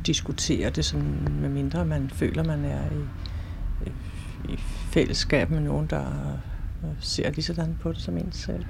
diskuterer 0.05 0.69
det, 0.69 0.85
sådan, 0.85 1.27
med 1.41 1.49
mindre 1.49 1.85
man 1.85 2.09
føler, 2.09 2.43
man 2.43 2.65
er 2.65 2.83
i, 2.91 3.89
i 4.53 4.57
fællesskab 4.91 5.49
med 5.49 5.59
nogen, 5.59 5.87
der 5.87 6.05
ser 6.99 7.31
lige 7.31 7.43
sådan 7.43 7.75
på 7.81 7.91
det 7.91 8.01
som 8.01 8.17
en 8.17 8.31
selv. 8.31 8.65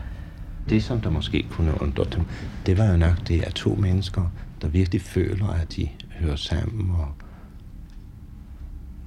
Det, 0.70 0.84
som 0.84 1.02
der 1.02 1.10
måske 1.10 1.46
kunne 1.52 1.82
undre 1.82 2.04
dem, 2.04 2.24
det 2.66 2.78
var 2.78 2.86
jo 2.86 2.98
nok 2.98 3.28
det, 3.28 3.42
at 3.42 3.54
to 3.54 3.76
mennesker, 3.76 4.32
der 4.62 4.68
virkelig 4.68 5.02
føler, 5.02 5.48
at 5.48 5.76
de 5.76 5.90
hører 6.12 6.36
sammen, 6.36 6.92
og 6.92 7.08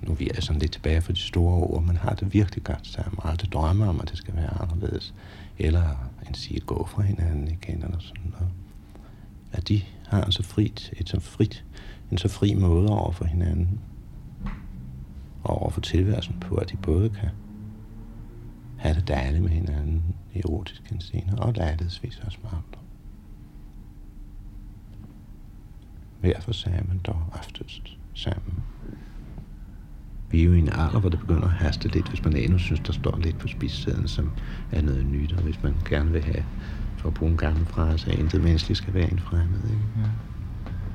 nu 0.03 0.15
vi 0.15 0.31
er 0.35 0.41
sådan 0.41 0.61
lidt 0.61 0.73
tilbage 0.73 1.01
for 1.01 1.13
de 1.13 1.19
store 1.19 1.55
ord, 1.55 1.83
man 1.83 1.97
har 1.97 2.15
det 2.15 2.35
virkelig 2.35 2.65
godt 2.65 2.87
sammen, 2.87 3.19
og 3.19 3.31
aldrig 3.31 3.53
drømmer 3.53 3.87
om, 3.87 4.01
at 4.01 4.11
det 4.11 4.19
skal 4.19 4.37
være 4.37 4.63
anderledes, 4.63 5.15
eller 5.59 6.11
en 6.29 6.35
sige 6.35 6.61
gå 6.61 6.87
fra 6.87 7.03
hinanden 7.03 7.49
igen, 7.49 7.83
eller 7.83 7.99
sådan 7.99 8.33
noget. 8.33 8.53
At 9.53 9.69
de 9.69 9.83
har 10.09 10.25
en 10.25 10.33
så 10.33 10.43
frit, 10.43 10.93
et 10.97 11.09
så 11.09 11.21
frit, 11.21 11.65
en 12.11 12.19
så 12.19 12.29
fri 12.29 12.55
måde 12.55 12.89
over 12.89 13.13
for 13.13 13.25
hinanden, 13.25 13.81
og 15.43 15.63
over 15.63 15.71
for 15.71 15.81
tilværelsen 15.81 16.37
på, 16.41 16.55
at 16.55 16.71
de 16.71 16.77
både 16.77 17.11
kan 17.11 17.29
have 18.87 19.01
det 19.01 19.09
dejligt 19.09 19.43
med 19.43 19.51
hinanden 19.51 20.15
i 20.35 20.39
erotisk 20.39 20.91
henseende, 20.91 21.39
og 21.39 21.53
lejlighedsvis 21.53 22.21
også 22.27 22.39
med 22.43 22.51
andre. 22.51 22.81
Hver 26.21 26.41
for 26.41 26.53
sig, 26.53 26.83
men 26.89 26.99
dog 26.99 27.23
oftest 27.33 27.97
sammen. 28.15 28.63
Vi 30.31 30.41
er 30.41 30.45
jo 30.45 30.53
i 30.53 30.59
en 30.59 30.69
alder, 30.69 31.01
hvor 31.01 31.09
det 31.09 31.21
begynder 31.21 31.45
at 31.45 31.51
haste 31.51 31.89
lidt, 31.89 32.09
hvis 32.09 32.25
man 32.25 32.37
endnu 32.37 32.59
synes, 32.59 32.81
der 32.81 32.93
står 32.93 33.19
lidt 33.19 33.39
på 33.39 33.49
spidsæden, 33.49 34.09
som 34.09 34.33
er 34.71 34.83
noget 34.83 35.07
nyt, 35.07 35.33
og 35.33 35.43
hvis 35.43 35.63
man 35.63 35.75
gerne 35.89 36.13
vil 36.13 36.25
have, 36.25 36.45
for 36.97 37.09
at 37.09 37.15
bruge 37.15 37.33
en 37.33 37.39
gammel 37.39 37.67
frase, 37.67 38.13
at 38.13 38.19
intet 38.19 38.43
menneskeligt 38.43 38.79
skal 38.79 38.95
være 38.95 39.13
en 39.13 39.19
fremmed. 39.19 39.71
Ikke? 39.71 39.89
Ja. 39.97 40.11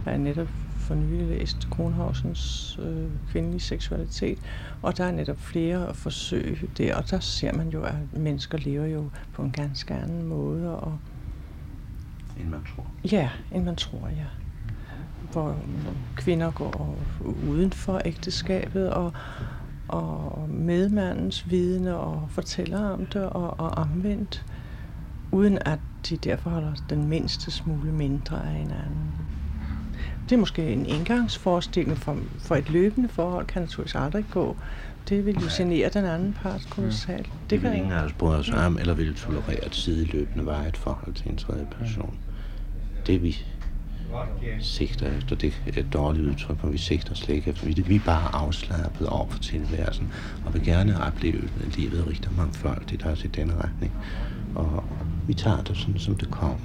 Jeg 0.06 0.14
er 0.14 0.18
netop 0.18 0.48
for 0.82 0.96
nylig 0.96 1.28
læst 1.28 1.68
Kronhausens 1.70 2.80
øh, 2.82 3.10
kvindelige 3.32 3.60
seksualitet, 3.60 4.40
og 4.82 4.98
der 4.98 5.04
er 5.04 5.12
netop 5.12 5.40
flere 5.40 5.94
forsøg 5.94 6.70
der, 6.78 6.96
og 6.96 7.10
der 7.10 7.20
ser 7.20 7.54
man 7.54 7.70
jo, 7.70 7.84
at 7.84 7.94
mennesker 8.14 8.58
lever 8.58 8.86
jo 8.86 9.10
på 9.34 9.42
en 9.42 9.52
ganske 9.52 9.94
anden 9.94 10.24
måde. 10.24 10.80
Og, 10.80 10.98
end 12.40 12.50
man 12.50 12.60
tror. 12.76 12.88
Ja, 13.12 13.30
end 13.52 13.64
man 13.64 13.76
tror, 13.76 14.08
ja. 14.08 14.26
Hvor 15.32 15.58
kvinder 16.16 16.52
går 16.52 16.98
uden 17.48 17.72
for 17.72 18.02
ægteskabet, 18.06 18.90
og, 18.90 19.14
og 19.88 20.50
medmandens 20.50 21.50
vidne 21.50 21.98
og 21.98 22.28
fortæller 22.30 22.90
om 22.90 23.06
det, 23.06 23.24
og, 23.24 23.60
og 23.60 23.70
omvendt, 23.70 24.46
uden 25.32 25.58
at 25.66 25.80
de 26.10 26.18
derfor 26.18 26.50
holder 26.50 26.74
den 26.90 27.08
mindste 27.08 27.52
smule 27.52 27.92
mindre 27.92 28.46
af 28.46 28.54
hinanden. 28.54 29.21
Det 30.30 30.36
er 30.36 30.40
måske 30.40 30.68
en 30.70 30.86
indgangsforestilling 30.86 31.98
for, 31.98 32.18
for 32.40 32.56
et 32.56 32.70
løbende 32.70 33.10
forhold, 33.10 33.46
kan 33.46 33.62
naturligvis 33.62 33.96
aldrig 33.96 34.26
gå. 34.32 34.58
Det 35.10 35.26
vil 35.26 35.36
jo 35.36 35.48
genere 35.58 35.90
den 35.90 36.06
anden 36.06 36.34
part 36.42 36.68
kolossalt. 36.70 37.26
Det, 37.26 37.50
det 37.50 37.62
kan 37.62 37.76
ingen 37.76 37.92
af 37.92 38.04
os 38.04 38.14
bryde 38.14 38.40
os 38.40 38.50
om, 38.50 38.78
eller 38.78 38.94
vil 38.94 39.16
tolerere 39.16 39.66
et 39.66 39.76
sideløbende 39.76 40.46
var 40.46 40.64
et 40.64 40.78
forhold 40.78 41.14
til 41.14 41.30
en 41.30 41.38
tredje 41.38 41.68
person. 41.80 42.16
Det 43.08 43.24
vi 43.24 43.38
sigter 44.60 45.18
efter, 45.18 45.36
det 45.36 45.62
er 45.68 45.80
et 45.80 45.94
dårligt 45.94 46.28
udtryk, 46.28 46.60
for 46.60 46.68
vi 46.68 46.78
sigter 46.78 47.14
slet 47.14 47.36
ikke 47.36 47.50
efter. 47.50 47.84
Vi 47.84 47.96
er 47.96 48.00
bare 48.06 48.36
afslappet 48.36 49.08
over 49.08 49.28
for 49.30 49.40
tilværelsen, 49.40 50.12
og 50.46 50.54
vil 50.54 50.66
gerne 50.66 51.04
opleve 51.04 51.50
livet 51.78 52.08
rigtig 52.08 52.32
mangfoldigt, 52.38 53.04
også 53.04 53.28
i 53.28 53.28
denne 53.28 53.54
retning. 53.64 53.94
Og 54.56 54.84
vi 55.28 55.34
tager 55.34 55.62
det 55.62 55.78
sådan, 55.78 56.00
som 56.00 56.16
det 56.16 56.32
kommer. 56.32 56.58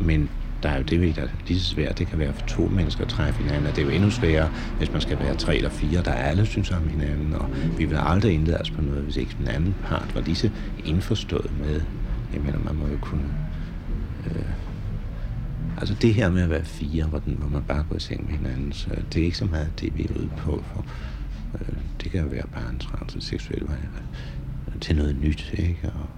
Men 0.00 0.30
der 0.62 0.68
er 0.68 0.76
jo 0.76 0.82
det, 0.82 1.16
der 1.16 1.22
er 1.22 1.28
lige 1.46 1.60
så 1.60 1.66
svært. 1.66 1.98
Det 1.98 2.06
kan 2.06 2.18
være 2.18 2.32
for 2.32 2.46
to 2.46 2.66
mennesker 2.66 3.04
at 3.04 3.08
træffe 3.08 3.42
hinanden, 3.42 3.66
og 3.66 3.76
det 3.76 3.82
er 3.82 3.86
jo 3.86 3.92
endnu 3.92 4.10
sværere, 4.10 4.50
hvis 4.78 4.92
man 4.92 5.00
skal 5.00 5.18
være 5.18 5.34
tre 5.34 5.56
eller 5.56 5.70
fire, 5.70 6.02
der 6.02 6.12
alle 6.12 6.46
synes 6.46 6.70
om 6.70 6.88
hinanden, 6.88 7.34
og 7.34 7.50
vi 7.78 7.84
vil 7.84 7.98
aldrig 8.00 8.32
indlade 8.34 8.60
os 8.60 8.70
på 8.70 8.82
noget, 8.82 9.02
hvis 9.02 9.16
ikke 9.16 9.34
den 9.38 9.48
anden 9.48 9.74
part 9.84 10.14
var 10.14 10.20
lige 10.20 10.36
så 10.36 10.50
indforstået 10.84 11.50
med. 11.58 11.80
Jeg 12.32 12.40
mener, 12.40 12.58
man 12.58 12.74
må 12.74 12.88
jo 12.88 12.98
kunne... 13.00 13.34
Øh, 14.26 14.42
altså 15.76 15.94
det 15.94 16.14
her 16.14 16.30
med 16.30 16.42
at 16.42 16.50
være 16.50 16.64
fire, 16.64 17.04
hvor, 17.04 17.18
den, 17.18 17.34
hvor 17.34 17.48
man 17.48 17.62
bare 17.62 17.84
går 17.88 17.96
i 17.96 18.00
seng 18.00 18.24
med 18.30 18.38
hinanden, 18.38 18.72
så 18.72 18.90
det 19.12 19.20
er 19.20 19.24
ikke 19.24 19.38
så 19.38 19.44
meget 19.44 19.80
det, 19.80 19.98
vi 19.98 20.04
er 20.04 20.18
ude 20.18 20.30
på. 20.36 20.64
For, 20.72 20.86
øh, 21.54 21.76
det 22.02 22.10
kan 22.10 22.20
jo 22.20 22.26
være 22.26 22.46
bare 22.52 22.70
en 22.70 22.78
trans 22.78 23.24
seksuel 23.24 23.62
vej 23.68 23.76
til 24.80 24.96
noget 24.96 25.16
nyt, 25.20 25.54
ikke? 25.58 25.90
Og 25.92 26.08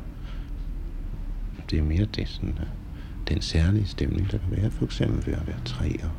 det 1.71 1.79
er 1.79 1.83
mere 1.83 2.05
det 2.05 2.29
sådan... 2.29 2.59
Øh, 2.61 2.80
den 3.31 3.43
særlige 3.43 3.87
stemning, 3.87 4.31
der 4.31 4.39
kan 4.39 4.51
være, 4.51 4.71
for 4.71 4.85
eksempel 4.85 5.27
ved 5.27 5.35
at 5.35 5.47
være 5.47 5.61
tre. 5.65 5.97
Og 6.03 6.11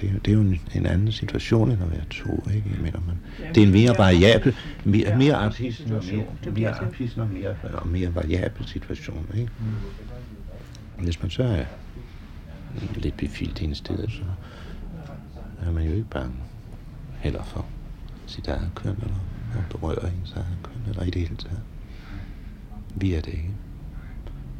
det, 0.00 0.10
er, 0.10 0.18
det 0.18 0.28
er 0.28 0.34
jo 0.34 0.40
en, 0.40 0.60
en 0.74 0.86
anden 0.86 1.12
situation 1.12 1.70
end 1.70 1.82
at 1.82 1.90
være 1.90 2.04
to, 2.10 2.44
ikke? 2.54 2.70
Mener 2.82 3.00
man. 3.06 3.16
Det 3.54 3.62
er 3.62 3.66
en 3.66 3.72
mere 3.72 3.94
variabel, 3.98 4.54
mere, 4.84 5.16
mere 5.16 5.34
artisten 5.34 5.92
og 5.92 6.04
mere, 6.52 6.70
artisten 6.70 7.20
og 7.20 7.28
mere, 7.28 7.56
og 7.74 7.88
mere 7.88 8.14
variabel 8.14 8.66
situation, 8.66 9.26
ikke? 9.34 9.50
Hvis 10.98 11.22
man 11.22 11.30
så 11.30 11.42
er 11.42 11.64
lidt 12.94 13.16
befildt 13.16 13.62
en 13.62 13.74
sted, 13.74 14.08
så 14.08 14.22
er 15.66 15.72
man 15.72 15.84
jo 15.84 15.92
ikke 15.92 16.10
bange 16.10 16.34
heller 17.20 17.42
for 17.44 17.66
sit 18.26 18.48
eget 18.48 18.70
køn, 18.74 18.90
eller 18.90 19.20
om 19.56 19.64
det 19.72 19.82
rører 19.82 20.06
ens 20.06 20.32
eget 20.32 20.58
køn, 20.62 20.82
eller 20.88 21.02
i 21.02 21.10
det 21.10 21.22
hele 21.22 21.36
taget. 21.36 21.60
Vi 22.94 23.14
er 23.14 23.20
det 23.20 23.32
ikke. 23.32 23.50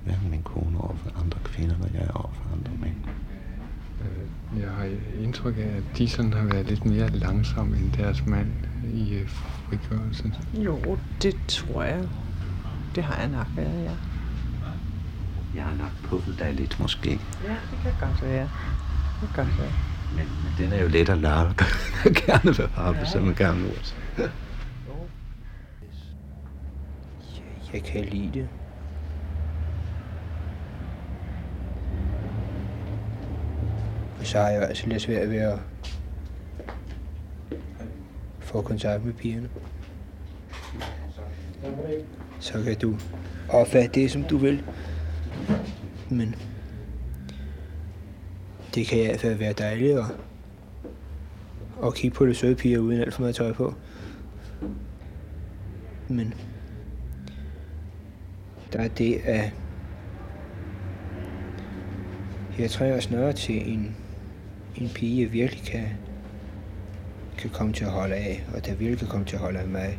Hverken 0.04 0.30
min 0.30 0.42
kone 0.42 0.78
over 0.80 0.94
for 0.97 1.21
andre 1.21 1.38
kvinder, 1.44 1.75
eller 1.75 1.88
jeg 2.00 2.02
er 2.09 2.12
over 2.12 2.32
for 2.32 2.42
andre 2.52 2.71
mænd. 2.80 2.97
Øh, 4.02 4.61
Jeg 4.61 4.71
har 4.71 4.88
indtryk 5.21 5.56
af, 5.59 5.76
at 5.76 5.99
de 5.99 6.09
sådan 6.09 6.32
har 6.32 6.44
været 6.44 6.66
lidt 6.66 6.85
mere 6.85 7.09
langsomme 7.09 7.76
end 7.76 7.92
deres 7.92 8.26
mand 8.26 8.49
i 8.94 9.14
øh, 9.14 9.28
frigørelsen. 9.28 10.35
Jo, 10.54 10.99
det 11.23 11.37
tror 11.49 11.82
jeg. 11.82 12.09
Det 12.94 13.04
har 13.04 13.21
jeg 13.21 13.28
nok 13.30 13.47
været, 13.56 13.85
ja. 13.85 13.90
Jeg 15.54 15.64
har 15.64 15.75
nok 15.75 15.90
puffet 16.04 16.38
dig 16.38 16.54
lidt, 16.54 16.80
måske. 16.80 17.11
Ja, 17.44 17.49
det 17.71 17.78
kan 17.82 17.92
godt 18.00 18.23
være. 18.23 18.49
Det 19.21 19.28
kan 19.35 19.44
godt 19.44 19.59
være. 19.59 19.73
Men, 20.16 20.26
men 20.26 20.52
den 20.59 20.73
er 20.78 20.82
jo 20.82 20.88
let 20.88 21.09
at 21.09 21.18
lave. 21.18 21.54
Jeg 22.04 22.14
gerne 22.14 22.56
vil 22.56 22.68
have 22.75 22.97
ja. 22.97 23.04
som 23.04 23.28
en 23.28 23.35
gammel 23.35 23.66
ord. 23.66 23.92
Jeg 27.73 27.82
kan 27.82 28.04
lide 28.04 28.30
det. 28.35 28.49
Og 34.21 34.22
så 34.33 34.39
har 34.39 34.49
jeg 34.49 34.62
altså 34.62 34.87
lidt 34.87 35.03
svært 35.03 35.31
ved 35.31 35.39
at 35.39 35.59
få 38.39 38.62
kontakt 38.62 39.05
med 39.05 39.12
pigerne. 39.12 39.49
Så 42.41 42.62
kan 42.62 42.79
du 42.79 42.97
opfatte 43.49 44.01
det, 44.01 44.11
som 44.11 44.25
du 44.25 44.37
vil. 44.37 44.65
Men 46.11 46.35
det 48.75 48.87
kan 48.87 48.99
i 48.99 49.07
hvert 49.07 49.21
fald 49.21 49.35
være 49.35 49.53
dejligt 49.53 49.99
at, 49.99 50.05
at 51.85 51.95
kigge 51.95 52.17
på 52.17 52.27
det 52.27 52.37
søde 52.37 52.55
piger 52.55 52.79
uden 52.79 53.01
alt 53.01 53.15
for 53.15 53.21
meget 53.21 53.35
tøj 53.35 53.53
på. 53.53 53.75
Men 56.09 56.35
der 58.73 58.79
er 58.79 58.89
det, 58.89 59.21
at 59.25 59.53
jeg 62.59 62.71
trænger 62.71 63.00
snarere 63.00 63.33
til 63.33 63.73
en, 63.73 63.97
en 64.76 64.89
pige, 64.89 65.23
jeg 65.23 65.32
virkelig 65.32 65.65
kan, 65.65 65.89
kan 67.39 67.50
komme 67.50 67.73
til 67.73 67.85
at 67.85 67.91
holde 67.91 68.15
af, 68.15 68.45
og 68.54 68.67
der 68.67 68.75
virkelig 68.75 68.99
kan 68.99 69.08
komme 69.08 69.26
til 69.26 69.37
at 69.37 69.43
holde 69.43 69.58
af 69.58 69.69
mig. 69.69 69.99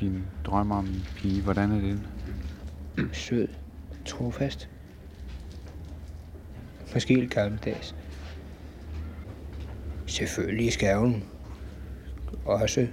Din 0.00 0.24
drøm 0.44 0.70
om 0.70 0.84
en 0.84 1.06
pige, 1.16 1.42
hvordan 1.42 1.70
er 1.72 1.80
det? 1.80 2.00
Sød, 3.12 3.48
trofast. 4.04 4.68
Måske 6.94 7.14
lidt 7.14 7.30
gammeldags. 7.30 7.94
Selvfølgelig 10.06 10.72
skal 10.72 10.96
hun 10.96 11.24
også 12.44 12.86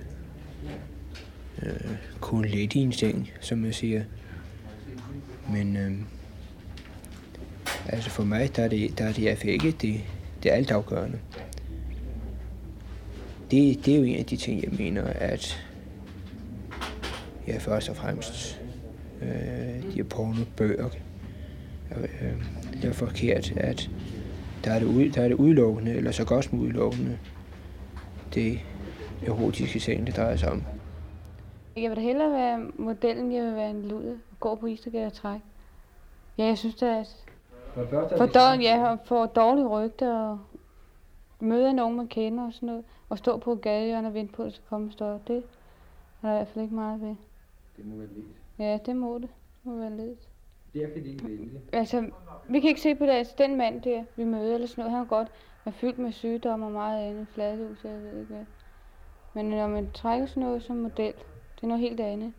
øh, 1.64 1.92
kunne 2.22 2.48
lidt 2.48 2.76
i 2.76 2.80
en 2.80 2.92
seng, 2.92 3.30
som 3.42 3.58
man 3.58 3.74
siger. 3.74 4.04
Men 5.50 5.78
øh, 5.78 5.92
altså 7.86 8.10
for 8.10 8.24
mig, 8.24 8.56
der 8.56 8.64
er 8.64 8.68
det, 8.68 8.98
der 8.98 9.06
er 9.06 9.12
det 9.12 9.24
hvert 9.24 9.38
fald 9.38 9.50
ikke 9.50 9.72
det, 9.72 10.02
det 10.44 10.50
altafgørende. 10.50 11.20
Det, 13.52 13.86
det 13.86 13.94
er 13.94 13.98
jo 13.98 14.04
en 14.04 14.18
af 14.18 14.26
de 14.26 14.38
ting, 14.38 14.64
jeg 14.64 14.72
mener, 14.72 15.04
at 15.04 15.64
ja, 17.48 17.58
først 17.58 17.90
og 17.90 17.96
fremmest 17.96 18.62
øh, 19.22 19.84
de 19.84 19.92
her 19.96 20.04
pornobøger 20.04 20.90
øh, 21.96 22.44
det 22.74 22.90
er 22.90 22.94
forkert, 22.94 23.52
at 23.58 23.90
der 24.64 24.72
er 24.72 24.80
det, 24.80 24.86
ud, 24.86 25.10
der 25.10 25.22
er 25.22 25.28
det 25.28 25.36
udelukkende, 25.36 25.92
eller 25.92 26.12
så 26.12 26.26
godt 26.26 26.46
som 26.46 26.60
udelukkende, 26.60 27.18
det 28.34 28.60
erotiske 29.26 29.80
ting, 29.80 30.08
det 30.08 30.16
drejer 30.16 30.36
sig 30.36 30.52
om. 30.52 30.64
Jeg 31.78 31.90
vil 31.90 31.98
da 31.98 32.02
hellere 32.02 32.32
være 32.32 32.60
modellen, 32.78 33.32
jeg 33.32 33.44
vil 33.44 33.56
være 33.56 33.70
en 33.70 33.88
lude 33.88 34.18
gå 34.40 34.56
på 34.56 34.66
Instagram 34.66 35.02
og 35.02 35.14
træk. 35.14 35.40
Ja, 36.38 36.46
jeg 36.46 36.58
synes 36.58 36.76
da, 36.76 37.00
at 37.00 37.08
for, 38.18 38.26
dårlig, 38.26 38.62
ja, 38.62 38.92
og 38.92 39.00
få 39.06 39.26
dårlig 39.26 39.70
rygte 39.70 40.12
og 40.12 40.40
møde 41.40 41.74
nogen, 41.74 41.98
man 41.98 42.08
kender 42.08 42.46
og 42.46 42.54
sådan 42.54 42.68
noget. 42.68 42.86
Og 43.10 43.18
stå 43.18 43.38
på 43.38 43.56
gadehjørnet 43.56 44.08
og 44.08 44.14
vente 44.14 44.34
på, 44.34 44.42
at 44.42 44.46
det 44.46 44.54
skal 44.54 44.68
komme 44.70 44.92
større. 44.92 45.20
Det 45.28 45.38
er 45.38 45.42
der 46.22 46.34
i 46.34 46.36
hvert 46.36 46.48
fald 46.48 46.64
ikke 46.64 46.76
meget 46.76 47.02
ved. 47.02 47.16
Det 47.78 47.86
må 47.86 47.96
være 47.96 48.08
lidt. 48.08 48.28
Ja, 48.60 48.80
det 48.86 48.96
må 48.96 49.16
det. 49.16 49.22
Det 49.64 49.72
må 49.72 49.76
være 49.76 49.98
lidt. 49.98 50.28
Der 50.74 50.90
kan 50.94 51.04
de 51.04 51.10
ikke 51.10 51.28
vælge. 51.28 51.62
Altså, 51.74 52.10
vi 52.50 52.60
kan 52.60 52.70
ikke 52.70 52.82
se 52.82 52.96
på 52.96 53.06
det. 53.06 53.12
Altså, 53.12 53.34
den 53.38 53.56
mand 53.56 53.82
der, 53.82 54.04
vi 54.16 54.24
møder 54.24 54.54
eller 54.56 54.68
sådan 54.68 54.82
noget, 54.82 54.92
han 54.92 55.02
er 55.02 55.10
godt 55.10 55.28
være 55.66 55.74
fyldt 55.74 56.00
med 56.00 56.12
sygdomme 56.12 56.66
og 56.66 56.72
meget 56.72 57.10
andet. 57.10 57.28
Fladlus, 57.28 57.84
jeg 57.84 58.02
ved 58.02 58.20
ikke 58.20 58.34
hvad. 58.34 58.46
Men 59.34 59.46
når 59.46 59.68
man 59.68 59.92
trækker 59.92 60.26
sådan 60.26 60.44
noget 60.44 60.64
som 60.64 60.76
model, 60.76 61.14
det 61.56 61.64
er 61.64 61.68
noget 61.68 61.82
helt 61.82 62.00
andet. 62.00 62.34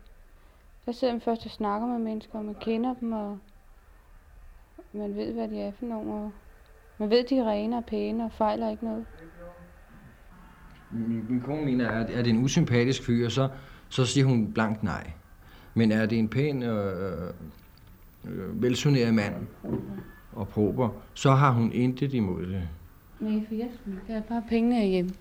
Der 0.85 0.91
sidder 0.91 1.13
man 1.13 1.21
først 1.21 1.45
og 1.45 1.51
snakker 1.51 1.87
med 1.87 1.99
mennesker, 1.99 2.39
og 2.39 2.45
man 2.45 2.55
kender 2.55 2.93
dem, 2.99 3.11
og 3.11 3.37
man 4.93 5.15
ved, 5.15 5.33
hvad 5.33 5.47
de 5.47 5.59
er 5.59 5.71
for 5.79 5.85
nogle. 5.85 6.11
Og 6.13 6.31
man 6.97 7.09
ved, 7.09 7.23
de 7.23 7.37
er 7.37 7.49
rene 7.49 7.77
og 7.77 7.85
pæne 7.85 8.23
og 8.25 8.31
fejler 8.31 8.69
ikke 8.69 8.85
noget. 8.85 9.05
Min, 10.91 11.25
min 11.29 11.41
kone 11.41 11.65
mener, 11.65 11.89
at 11.89 12.09
er 12.09 12.21
det 12.21 12.29
en 12.29 12.43
usympatisk 12.43 13.03
fyr, 13.03 13.29
så, 13.29 13.49
så 13.89 14.05
siger 14.05 14.25
hun 14.25 14.53
blankt 14.53 14.83
nej. 14.83 15.11
Men 15.73 15.91
er 15.91 16.05
det 16.05 16.19
en 16.19 16.29
pæn, 16.29 16.63
øh, 16.63 17.33
øh, 18.25 18.61
velsoneret 18.61 19.13
mand 19.13 19.35
og 20.33 20.47
prober, 20.47 20.89
så 21.13 21.31
har 21.31 21.51
hun 21.51 21.71
intet 21.71 22.13
imod 22.13 22.41
det. 22.41 22.67
Nej, 23.19 23.45
for 23.47 23.55
jeg 23.55 23.67
skal 24.03 24.23
bare 24.29 24.43
pengene 24.49 24.85
hjemme. 24.85 25.11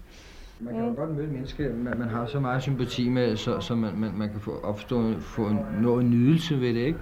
Man 0.61 0.75
kan 0.75 0.85
jo 0.85 0.95
godt 0.97 1.11
møde 1.11 1.25
et 1.25 1.33
menneske, 1.33 1.69
man, 1.69 1.99
man 1.99 2.09
har 2.09 2.27
så 2.27 2.41
meget 2.41 2.63
sympati 2.63 3.09
med, 3.09 3.37
så, 3.37 3.61
så 3.61 3.75
man, 3.75 3.97
man, 3.97 4.13
man 4.15 4.29
kan 4.29 4.41
få 4.41 4.61
opstå 4.63 5.21
få 5.21 5.47
en, 5.47 5.59
noget 5.81 6.05
nydelse 6.05 6.61
ved 6.61 6.75
det, 6.75 6.81
ikke? 6.81 6.99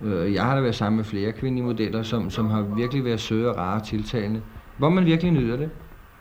Øh, 0.00 0.34
Jeg 0.34 0.44
har 0.44 0.54
da 0.54 0.60
været 0.60 0.74
sammen 0.74 0.96
med 0.96 1.04
flere 1.04 1.32
kvindelige 1.32 1.64
modeller, 1.66 2.02
som, 2.02 2.30
som 2.30 2.46
har 2.50 2.62
virkelig 2.62 3.04
været 3.04 3.20
søde 3.20 3.50
og 3.50 3.56
rare 3.56 3.80
og 3.80 3.86
tiltalende, 3.86 4.42
hvor 4.76 4.88
man 4.90 5.04
virkelig 5.04 5.32
nyder 5.32 5.56
det. 5.56 5.70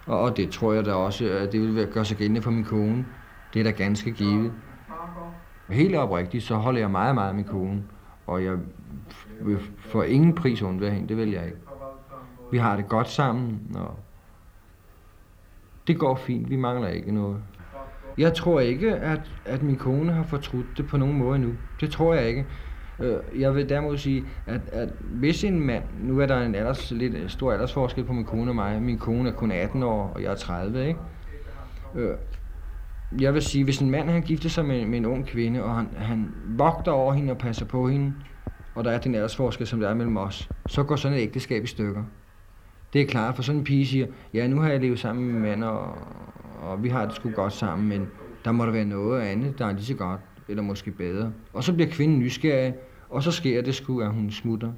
Og, 0.06 0.20
og 0.20 0.38
det 0.38 0.50
tror 0.50 0.74
jeg 0.74 0.86
da 0.86 0.94
også, 0.94 1.30
at 1.30 1.52
det 1.52 1.76
vil 1.76 1.88
gøre 1.88 2.06
sig 2.06 2.18
gældende 2.18 2.42
for 2.42 2.52
min 2.52 2.64
kone. 2.64 3.06
Det 3.54 3.60
er 3.60 3.64
da 3.64 3.72
ganske 3.72 4.12
givet. 4.12 4.52
Helt 5.70 5.96
oprigtigt, 5.96 6.44
så 6.44 6.56
holder 6.56 6.80
jeg 6.80 6.92
meget, 6.92 7.16
meget 7.16 7.30
af 7.30 7.36
min 7.36 7.46
kone. 7.46 7.84
Og 8.28 8.44
jeg 8.44 8.58
vil 9.42 9.58
for 9.80 10.04
ingen 10.04 10.36
pris 10.36 10.62
undvære 10.62 10.92
hende, 10.92 11.08
det 11.10 11.18
vil 11.18 11.32
jeg 11.32 11.46
ikke. 11.46 11.58
Vi 12.52 12.58
har 12.58 12.76
det 12.76 12.88
godt 12.88 13.10
sammen, 13.10 13.72
og 13.76 14.00
det 15.88 16.00
går 16.00 16.16
fint, 16.16 16.50
vi 16.50 16.56
mangler 16.56 16.88
ikke 16.88 17.12
noget. 17.12 17.38
Jeg 18.18 18.34
tror 18.34 18.60
ikke, 18.60 18.96
at, 18.96 19.32
at 19.46 19.64
min 19.64 19.76
kone 19.76 20.12
har 20.14 20.24
fortrudt 20.24 20.78
det 20.78 20.88
på 20.88 20.98
nogen 20.98 21.18
måde 21.18 21.36
endnu. 21.36 21.54
Det 21.82 21.92
tror 21.92 22.14
jeg 22.14 22.28
ikke. 22.28 22.46
Øh, 23.00 23.18
Jeg 23.42 23.56
vil 23.56 23.70
derimod 23.70 23.98
sige, 23.98 24.28
at, 24.46 24.62
at 24.72 24.90
hvis 25.00 25.44
en 25.44 25.60
mand, 25.60 25.84
nu 26.00 26.20
er 26.20 26.26
der 26.26 26.42
en 26.42 26.56
alders, 26.56 26.92
lidt 26.92 27.14
øh, 27.14 27.30
stor 27.30 27.52
aldersforskel 27.54 28.04
på 28.04 28.14
min 28.14 28.26
kone 28.26 28.52
og 28.52 28.56
mig. 28.56 28.82
Min 28.82 28.98
kone 29.00 29.30
er 29.30 29.34
kun 29.34 29.52
18 29.52 29.84
år, 29.84 30.08
og 30.16 30.22
jeg 30.24 30.32
er 30.32 30.36
30, 30.36 30.88
ikke? 30.88 31.00
Øh, 31.96 32.18
Jeg 33.22 33.34
vil 33.34 33.42
sige, 33.42 33.64
hvis 33.64 33.80
en 33.80 33.90
mand 33.92 34.10
han 34.10 34.22
gifter 34.22 34.50
sig 34.50 34.66
med, 34.66 34.86
med 34.86 34.98
en 34.98 35.06
ung 35.06 35.28
kvinde, 35.28 35.64
og 35.64 35.76
han, 35.76 35.88
han 35.98 36.34
vogter 36.46 36.92
over 36.92 37.14
hende 37.14 37.32
og 37.32 37.38
passer 37.38 37.66
på 37.66 37.88
hende, 37.90 38.14
og 38.76 38.84
der 38.84 38.92
er 38.92 39.00
den 39.00 39.16
aldersforskel, 39.16 39.68
som 39.68 39.80
der 39.80 39.90
er 39.90 39.94
mellem 39.94 40.18
os, 40.18 40.52
så 40.68 40.84
går 40.84 40.96
sådan 40.96 41.18
et 41.18 41.22
ægteskab 41.22 41.64
i 41.64 41.68
stykker. 41.68 42.04
Det 42.94 43.02
er 43.02 43.06
klart, 43.06 43.36
for 43.36 43.44
sådan 43.44 43.60
en 43.60 43.64
pige 43.66 43.86
siger, 43.86 44.08
ja, 44.34 44.48
nu 44.48 44.60
har 44.62 44.70
jeg 44.70 44.80
levet 44.82 45.00
sammen 45.00 45.32
med 45.32 45.42
mand, 45.42 45.64
og, 45.64 45.98
og 46.60 46.84
vi 46.84 46.90
har 46.90 47.06
det 47.06 47.16
sgu 47.16 47.30
godt 47.32 47.54
sammen, 47.54 47.88
men 47.90 48.08
der 48.46 48.52
må 48.52 48.66
der 48.66 48.72
være 48.72 48.86
noget 48.86 49.22
andet, 49.22 49.60
der 49.60 49.66
er 49.66 49.72
lige 49.74 49.86
så 49.86 49.96
godt, 49.96 50.22
eller 50.50 50.64
måske 50.64 50.92
bedre. 50.92 51.34
Og 51.54 51.64
så 51.64 51.74
bliver 51.74 51.90
kvinden 51.90 52.20
nysgerrig, 52.20 52.76
og 53.10 53.24
så 53.24 53.32
sker 53.32 53.62
det 53.62 53.76
sgu, 53.76 54.02
at 54.02 54.14
hun 54.14 54.32
smutter. 54.32 54.74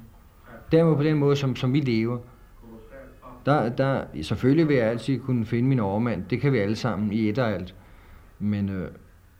Derimod 0.72 0.96
på 0.96 1.02
den 1.02 1.16
måde, 1.16 1.36
som, 1.36 1.56
som 1.56 1.72
vi 1.72 1.80
lever, 1.80 2.18
der, 3.46 3.68
der, 3.68 4.04
selvfølgelig 4.22 4.68
vil 4.68 4.76
jeg 4.76 4.86
altid 4.86 5.20
kunne 5.20 5.46
finde 5.46 5.68
min 5.68 5.80
overmand. 5.80 6.24
Det 6.24 6.40
kan 6.40 6.52
vi 6.52 6.58
alle 6.58 6.76
sammen 6.76 7.12
i 7.12 7.28
et 7.28 7.38
og 7.38 7.52
alt. 7.52 7.74
Men 8.38 8.68
øh, 8.68 8.90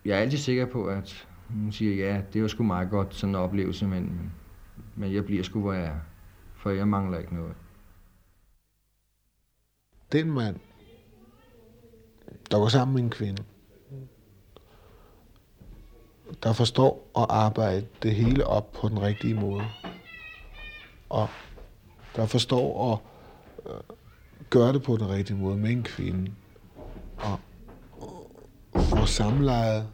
jeg 0.04 0.16
er 0.16 0.20
altid 0.20 0.38
sikker 0.38 0.66
på, 0.66 0.86
at 0.86 1.28
hun 1.48 1.72
siger, 1.72 2.06
ja, 2.06 2.22
det 2.32 2.42
var 2.42 2.48
sgu 2.48 2.62
meget 2.62 2.90
godt, 2.90 3.14
sådan 3.14 3.34
en 3.34 3.40
oplevelse, 3.40 3.86
men, 3.86 4.32
men 4.96 5.14
jeg 5.14 5.24
bliver 5.24 5.42
sgu, 5.42 5.60
hvor 5.60 5.72
jeg 5.72 5.84
er. 5.84 5.98
For 6.54 6.70
jeg 6.70 6.88
mangler 6.88 7.18
ikke 7.18 7.34
noget. 7.34 7.54
Den 10.12 10.32
mand, 10.32 10.56
der 12.50 12.58
var 12.58 12.68
sammen 12.68 12.94
med 12.94 13.02
en 13.02 13.10
kvinde, 13.10 13.42
der 16.42 16.52
forstår 16.52 17.10
at 17.16 17.26
arbejde 17.28 17.86
det 18.02 18.14
hele 18.14 18.46
op 18.46 18.72
på 18.72 18.88
den 18.88 19.02
rigtige 19.02 19.34
måde, 19.34 19.64
og 21.08 21.28
der 22.16 22.26
forstår 22.26 22.92
at 22.92 22.98
øh, 23.72 23.80
gøre 24.50 24.72
det 24.72 24.82
på 24.82 24.96
den 24.96 25.08
rigtige 25.08 25.36
måde 25.36 25.56
med 25.56 25.70
en 25.70 25.82
kvinde, 25.82 26.32
og, 27.16 27.38
få 28.74 29.06
samlejet 29.06 29.88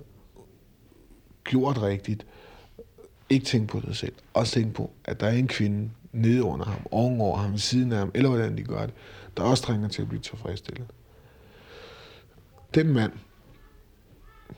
gjort 1.45 1.83
rigtigt, 1.83 2.27
ikke 3.31 3.47
tænke 3.47 3.67
på 3.67 3.81
sig 3.81 3.97
selv, 3.97 4.13
også 4.35 4.55
tænke 4.55 4.75
på, 4.75 4.91
at 5.05 5.21
der 5.21 5.27
er 5.27 5.33
en 5.33 5.49
kvinde 5.49 5.91
nede 6.13 6.43
under 6.43 6.67
ham, 6.67 6.87
ovenover 6.91 7.37
ham, 7.37 7.53
ved 7.53 7.59
siden 7.59 7.93
af 7.93 7.99
ham, 7.99 8.11
eller 8.15 8.29
hvordan 8.29 8.57
de 8.57 8.63
gør 8.63 8.87
det, 8.87 8.95
der 9.37 9.43
også 9.43 9.65
trænger 9.65 9.89
til 9.89 10.03
at 10.03 10.09
blive 10.09 10.21
tilfredsstillet. 10.21 10.87
Den 12.75 12.93
mand, 12.93 13.13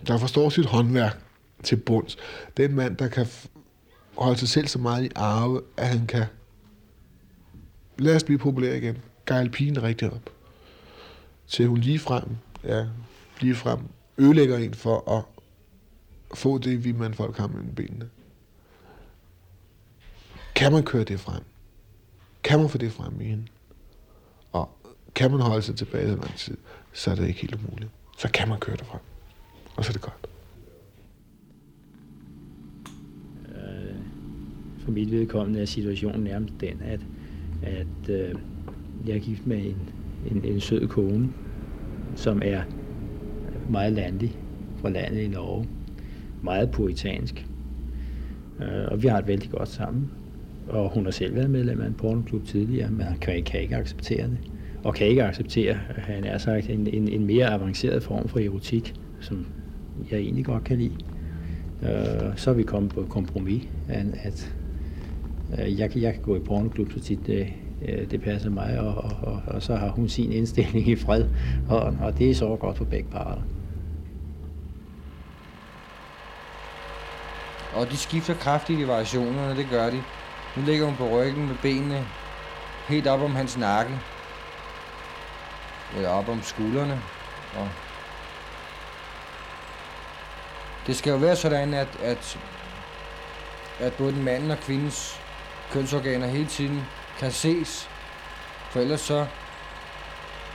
der 0.07 0.19
forstår 0.19 0.49
sit 0.49 0.67
håndværk 0.67 1.28
til 1.63 1.77
bunds, 1.77 2.17
den 2.57 2.75
mand, 2.75 2.97
der 2.97 3.09
kan 3.09 3.27
holde 4.19 4.39
sig 4.39 4.49
selv 4.49 4.69
så 4.69 4.79
meget 4.79 5.05
i 5.05 5.11
arve, 5.15 5.63
at 5.77 5.89
han 5.89 6.07
kan 6.07 6.27
lad 7.99 8.17
os 8.17 8.25
blive 8.25 8.39
populær 8.39 8.75
igen, 8.75 8.99
gejle 9.27 9.51
pigen 9.51 9.83
rigtig 9.83 10.13
op. 10.13 10.31
Til 11.47 11.67
hun 11.67 11.79
lige 11.79 11.99
frem, 11.99 12.25
ja, 12.65 12.87
lige 13.41 13.55
frem 13.55 13.81
ødelægger 14.19 14.59
en 14.59 14.75
for 14.75 15.11
at 15.19 15.25
få 16.39 16.59
det, 16.59 16.85
vi 16.85 16.93
man 16.93 17.15
folk 17.15 17.37
har 17.37 17.47
mellem 17.47 17.75
benene. 17.75 18.09
Kan 20.55 20.73
man 20.73 20.83
køre 20.83 21.05
det 21.05 21.21
frem? 21.21 21.43
Kan 22.45 22.59
man 22.59 22.69
få 22.69 22.79
det 22.79 22.93
frem 22.93 23.21
i 23.21 23.25
hende? 23.25 23.47
Og 24.53 24.79
kan 25.15 25.31
man 25.31 25.41
holde 25.41 25.63
sig 25.63 25.77
tilbage 25.77 26.09
så 26.09 26.17
lang 26.17 26.35
tid, 26.35 26.57
så 26.93 27.11
er 27.11 27.15
det 27.15 27.29
ikke 27.29 27.41
helt 27.41 27.55
umuligt. 27.55 27.91
Så 28.19 28.31
kan 28.35 28.49
man 28.49 28.61
køre 28.61 28.77
det 28.77 28.87
frem. 28.87 29.01
Og 29.77 29.85
så 29.85 29.91
er 29.91 29.93
det 29.93 30.03
godt. 30.03 30.29
Øh, 33.49 33.97
for 34.89 34.93
mit 34.93 35.13
vedkommende 35.13 35.61
er 35.61 35.65
situationen 35.65 36.21
nærmest 36.21 36.55
den, 36.61 36.83
at, 36.85 37.01
at 37.63 38.11
øh, 38.11 38.35
jeg 39.07 39.17
er 39.17 39.19
gift 39.19 39.47
med 39.47 39.57
en, 39.57 39.77
en, 40.31 40.45
en 40.45 40.61
sød 40.61 40.87
kone, 40.87 41.29
som 42.15 42.43
er 42.45 42.63
meget 43.71 43.93
landlig 43.93 44.37
fra 44.77 44.91
landet 44.91 45.21
i 45.21 45.29
Norge. 45.29 45.67
Meget 46.43 46.71
puritansk. 46.71 47.47
Øh, 48.61 48.89
og 48.91 49.03
vi 49.03 49.09
har 49.09 49.19
et 49.19 49.27
vældig 49.27 49.51
godt 49.51 49.69
sammen. 49.69 50.11
Og 50.69 50.91
hun 50.95 51.05
har 51.05 51.11
selv 51.11 51.35
været 51.35 51.51
medlem 51.51 51.81
af 51.81 51.87
en 51.87 51.95
pornoklub 51.95 52.45
tidligere, 52.45 52.91
men 52.91 53.07
kan, 53.21 53.43
kan 53.43 53.61
ikke 53.61 53.77
acceptere 53.77 54.27
det. 54.27 54.39
Og 54.85 54.95
kan 54.95 55.07
ikke 55.07 55.25
acceptere, 55.25 55.75
han 55.97 56.25
er 56.25 56.39
sagt, 56.39 56.71
en, 56.71 56.87
en, 56.87 57.09
en 57.09 57.27
mere 57.27 57.47
avanceret 57.47 58.03
form 58.03 58.29
for 58.29 58.39
erotik, 58.39 58.95
som 59.21 59.47
jeg 60.11 60.19
egentlig 60.19 60.45
godt 60.45 60.65
kan 60.65 60.79
lide. 60.79 60.97
Øh, 61.83 62.37
så 62.37 62.51
er 62.51 62.55
vi 62.55 62.63
kommet 62.63 62.93
på 62.93 63.03
kompromis, 63.03 63.69
at, 63.89 64.07
at 64.23 64.58
Øh, 65.53 65.81
jeg, 65.81 65.97
jeg 65.97 66.13
kan 66.13 66.23
gå 66.23 66.37
i 66.37 66.39
pornoklub 66.39 66.93
så 66.93 67.01
tit 67.01 67.27
det, 67.27 67.53
øh, 67.89 68.11
det 68.11 68.23
passer 68.23 68.51
mig, 68.51 68.81
og, 68.81 68.95
og, 68.95 69.13
og, 69.23 69.43
og 69.47 69.63
så 69.63 69.77
har 69.77 69.89
hun 69.89 70.09
sin 70.09 70.33
indstilling 70.33 70.89
i 70.89 70.97
fred, 70.97 71.25
og, 71.69 71.97
og 72.03 72.19
det 72.19 72.31
er 72.31 72.35
så 72.35 72.57
godt 72.57 72.77
for 72.77 72.85
begge 72.85 73.11
parter. 73.11 73.43
Og 77.75 77.91
de 77.91 77.97
skifter 77.97 78.35
kraftigt 78.35 78.81
i 78.81 78.89
variationerne, 78.89 79.57
det 79.57 79.67
gør 79.71 79.91
de. 79.91 80.03
Nu 80.57 80.63
ligger 80.63 80.87
hun 80.87 80.97
på 80.97 81.09
ryggen 81.09 81.47
med 81.47 81.57
benene 81.63 82.05
helt 82.89 83.07
op 83.07 83.21
om 83.21 83.35
hans 83.35 83.59
nakke. 83.59 83.93
Eller 85.97 86.09
op 86.09 86.29
om 86.29 86.43
skuldrene. 86.43 87.01
Og 87.57 87.69
det 90.87 90.97
skal 90.97 91.11
jo 91.11 91.17
være 91.17 91.37
sådan, 91.37 91.75
at, 91.75 91.89
at, 92.03 92.39
at 93.79 93.93
både 93.93 94.13
den 94.13 94.25
manden 94.25 94.51
og 94.51 94.59
kvindens 94.59 95.21
kønsorganer 95.73 96.27
hele 96.27 96.47
tiden 96.47 96.83
kan 97.19 97.33
ses. 97.33 97.91
For 98.71 98.81
ellers 98.81 99.01
så 99.01 99.27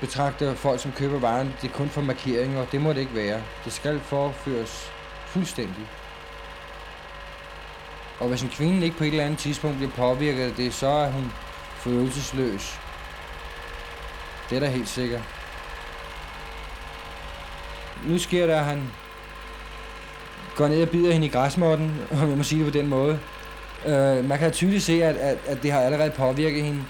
betragter 0.01 0.55
folk, 0.55 0.79
som 0.79 0.91
køber 0.91 1.19
varen, 1.19 1.53
det 1.61 1.73
kun 1.73 1.89
for 1.89 2.01
markeringer. 2.01 2.65
Det 2.65 2.81
må 2.81 2.93
det 2.93 2.99
ikke 2.99 3.15
være. 3.15 3.41
Det 3.65 3.73
skal 3.73 3.99
forføres 3.99 4.91
fuldstændig. 5.25 5.87
Og 8.19 8.27
hvis 8.27 8.41
en 8.43 8.49
kvinde 8.49 8.85
ikke 8.85 8.97
på 8.97 9.03
et 9.03 9.07
eller 9.07 9.25
andet 9.25 9.39
tidspunkt 9.39 9.77
bliver 9.77 9.91
påvirket 9.91 10.43
af 10.43 10.51
det, 10.51 10.73
så 10.73 10.87
er 10.87 11.11
hun 11.11 11.31
følelsesløs. 11.75 12.79
Det 14.49 14.55
er 14.55 14.59
da 14.59 14.67
helt 14.67 14.89
sikkert. 14.89 15.21
Nu 18.05 18.19
sker 18.19 18.47
der, 18.47 18.59
at 18.59 18.65
han 18.65 18.91
går 20.55 20.67
ned 20.67 20.81
og 20.81 20.89
bider 20.89 21.13
hende 21.13 21.27
i 21.27 21.29
græsmåtten, 21.29 22.01
om 22.11 22.29
jeg 22.29 22.37
må 22.37 22.43
sige 22.43 22.63
det 22.63 22.73
på 22.73 22.77
den 22.77 22.87
måde. 22.87 23.19
Øh, 23.85 24.25
man 24.25 24.39
kan 24.39 24.51
tydeligt 24.51 24.83
se, 24.83 25.03
at, 25.03 25.15
at, 25.15 25.37
at 25.47 25.63
det 25.63 25.71
har 25.71 25.81
allerede 25.81 26.11
påvirket 26.11 26.63
hende. 26.63 26.83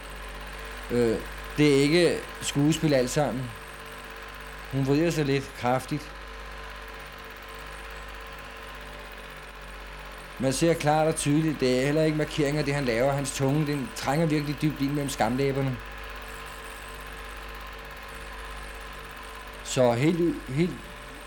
Øh, 0.91 1.17
det 1.57 1.77
er 1.77 1.81
ikke 1.81 2.17
skuespil 2.41 2.93
alt 2.93 3.09
sammen. 3.09 3.43
Hun 4.71 4.87
vrider 4.87 5.09
sig 5.09 5.25
lidt 5.25 5.51
kraftigt. 5.59 6.11
Man 10.39 10.53
ser 10.53 10.73
klart 10.73 11.07
og 11.07 11.15
tydeligt, 11.15 11.59
det 11.59 11.79
er 11.79 11.85
heller 11.85 12.03
ikke 12.03 12.17
markeringer, 12.17 12.63
det 12.63 12.73
han 12.73 12.85
laver. 12.85 13.11
Hans 13.11 13.37
tunge, 13.37 13.67
den 13.67 13.89
trænger 13.95 14.25
virkelig 14.25 14.61
dybt 14.61 14.81
ind 14.81 14.89
mellem 14.89 15.09
skamlæberne. 15.09 15.77
Så 19.63 19.91
helt, 19.91 20.35
helt 20.49 20.73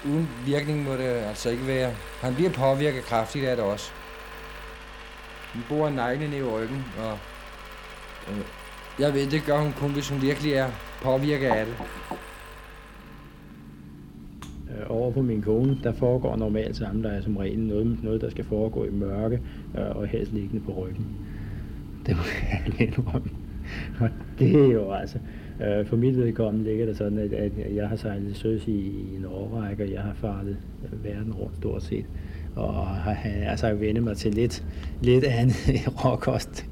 uden 0.05 0.29
virkning 0.45 0.85
må 0.85 0.93
det 0.93 1.05
altså 1.05 1.51
ikke 1.51 1.67
være. 1.67 1.95
Han 2.21 2.35
bliver 2.35 2.51
påvirket 2.51 3.05
kraftigt 3.05 3.49
af 3.49 3.57
det 3.57 3.65
også. 3.65 3.91
Hun 5.57 5.65
bor 5.69 5.91
negle 5.91 6.39
i 6.39 6.43
ryggen, 6.43 6.85
og 6.99 7.19
øh, 8.31 8.45
jeg 8.99 9.15
ved, 9.15 9.27
det 9.31 9.43
gør 9.47 9.59
hun 9.59 9.73
kun, 9.73 9.93
hvis 9.93 10.11
hun 10.11 10.23
virkelig 10.23 10.53
er 10.53 10.69
påvirket 11.03 11.47
af 11.47 11.67
det. 11.67 11.75
Øh, 14.71 14.87
over 14.89 15.11
på 15.13 15.23
min 15.23 15.43
kone, 15.43 15.79
der 15.83 15.93
foregår 15.93 16.37
normalt 16.37 16.77
samleje 16.77 17.23
som 17.23 17.37
regel 17.37 17.59
noget, 17.59 17.99
noget, 18.03 18.21
der 18.21 18.31
skal 18.31 18.45
foregå 18.45 18.85
i 18.85 18.91
mørke 18.91 19.41
øh, 19.79 19.97
og 19.97 20.07
helst 20.07 20.33
liggende 20.33 20.65
på 20.65 20.73
ryggen. 20.73 21.07
Det 22.07 22.17
må 22.17 22.23
jeg 22.51 22.81
indrømme. 22.89 23.31
Og 24.01 24.09
det 24.39 24.55
er 24.55 24.73
jo 24.73 24.93
altså, 24.93 25.19
øh, 25.65 25.87
for 25.87 25.97
mit 25.97 26.17
vedkommende 26.17 26.71
ligger 26.71 26.87
det 26.87 26.97
sådan, 26.97 27.19
at, 27.19 27.33
at 27.33 27.53
jeg 27.75 27.89
har 27.89 27.97
sejlet 27.97 28.37
søs 28.37 28.69
i, 28.69 28.73
i 28.73 29.17
en 29.17 29.25
årrække, 29.25 29.85
og 29.85 29.93
jeg 29.93 30.03
har 30.03 30.15
fartet 30.15 30.57
øh, 30.85 31.05
verden 31.05 31.33
rundt 31.35 31.57
stort 31.57 31.83
set. 31.83 32.07
Og 32.57 32.87
har 32.87 33.17
altså 33.25 33.75
vendt 33.75 34.03
mig 34.03 34.17
til 34.17 34.35
lidt, 34.35 34.65
lidt 35.03 35.25
andet 35.25 35.57
råkost. 36.05 36.67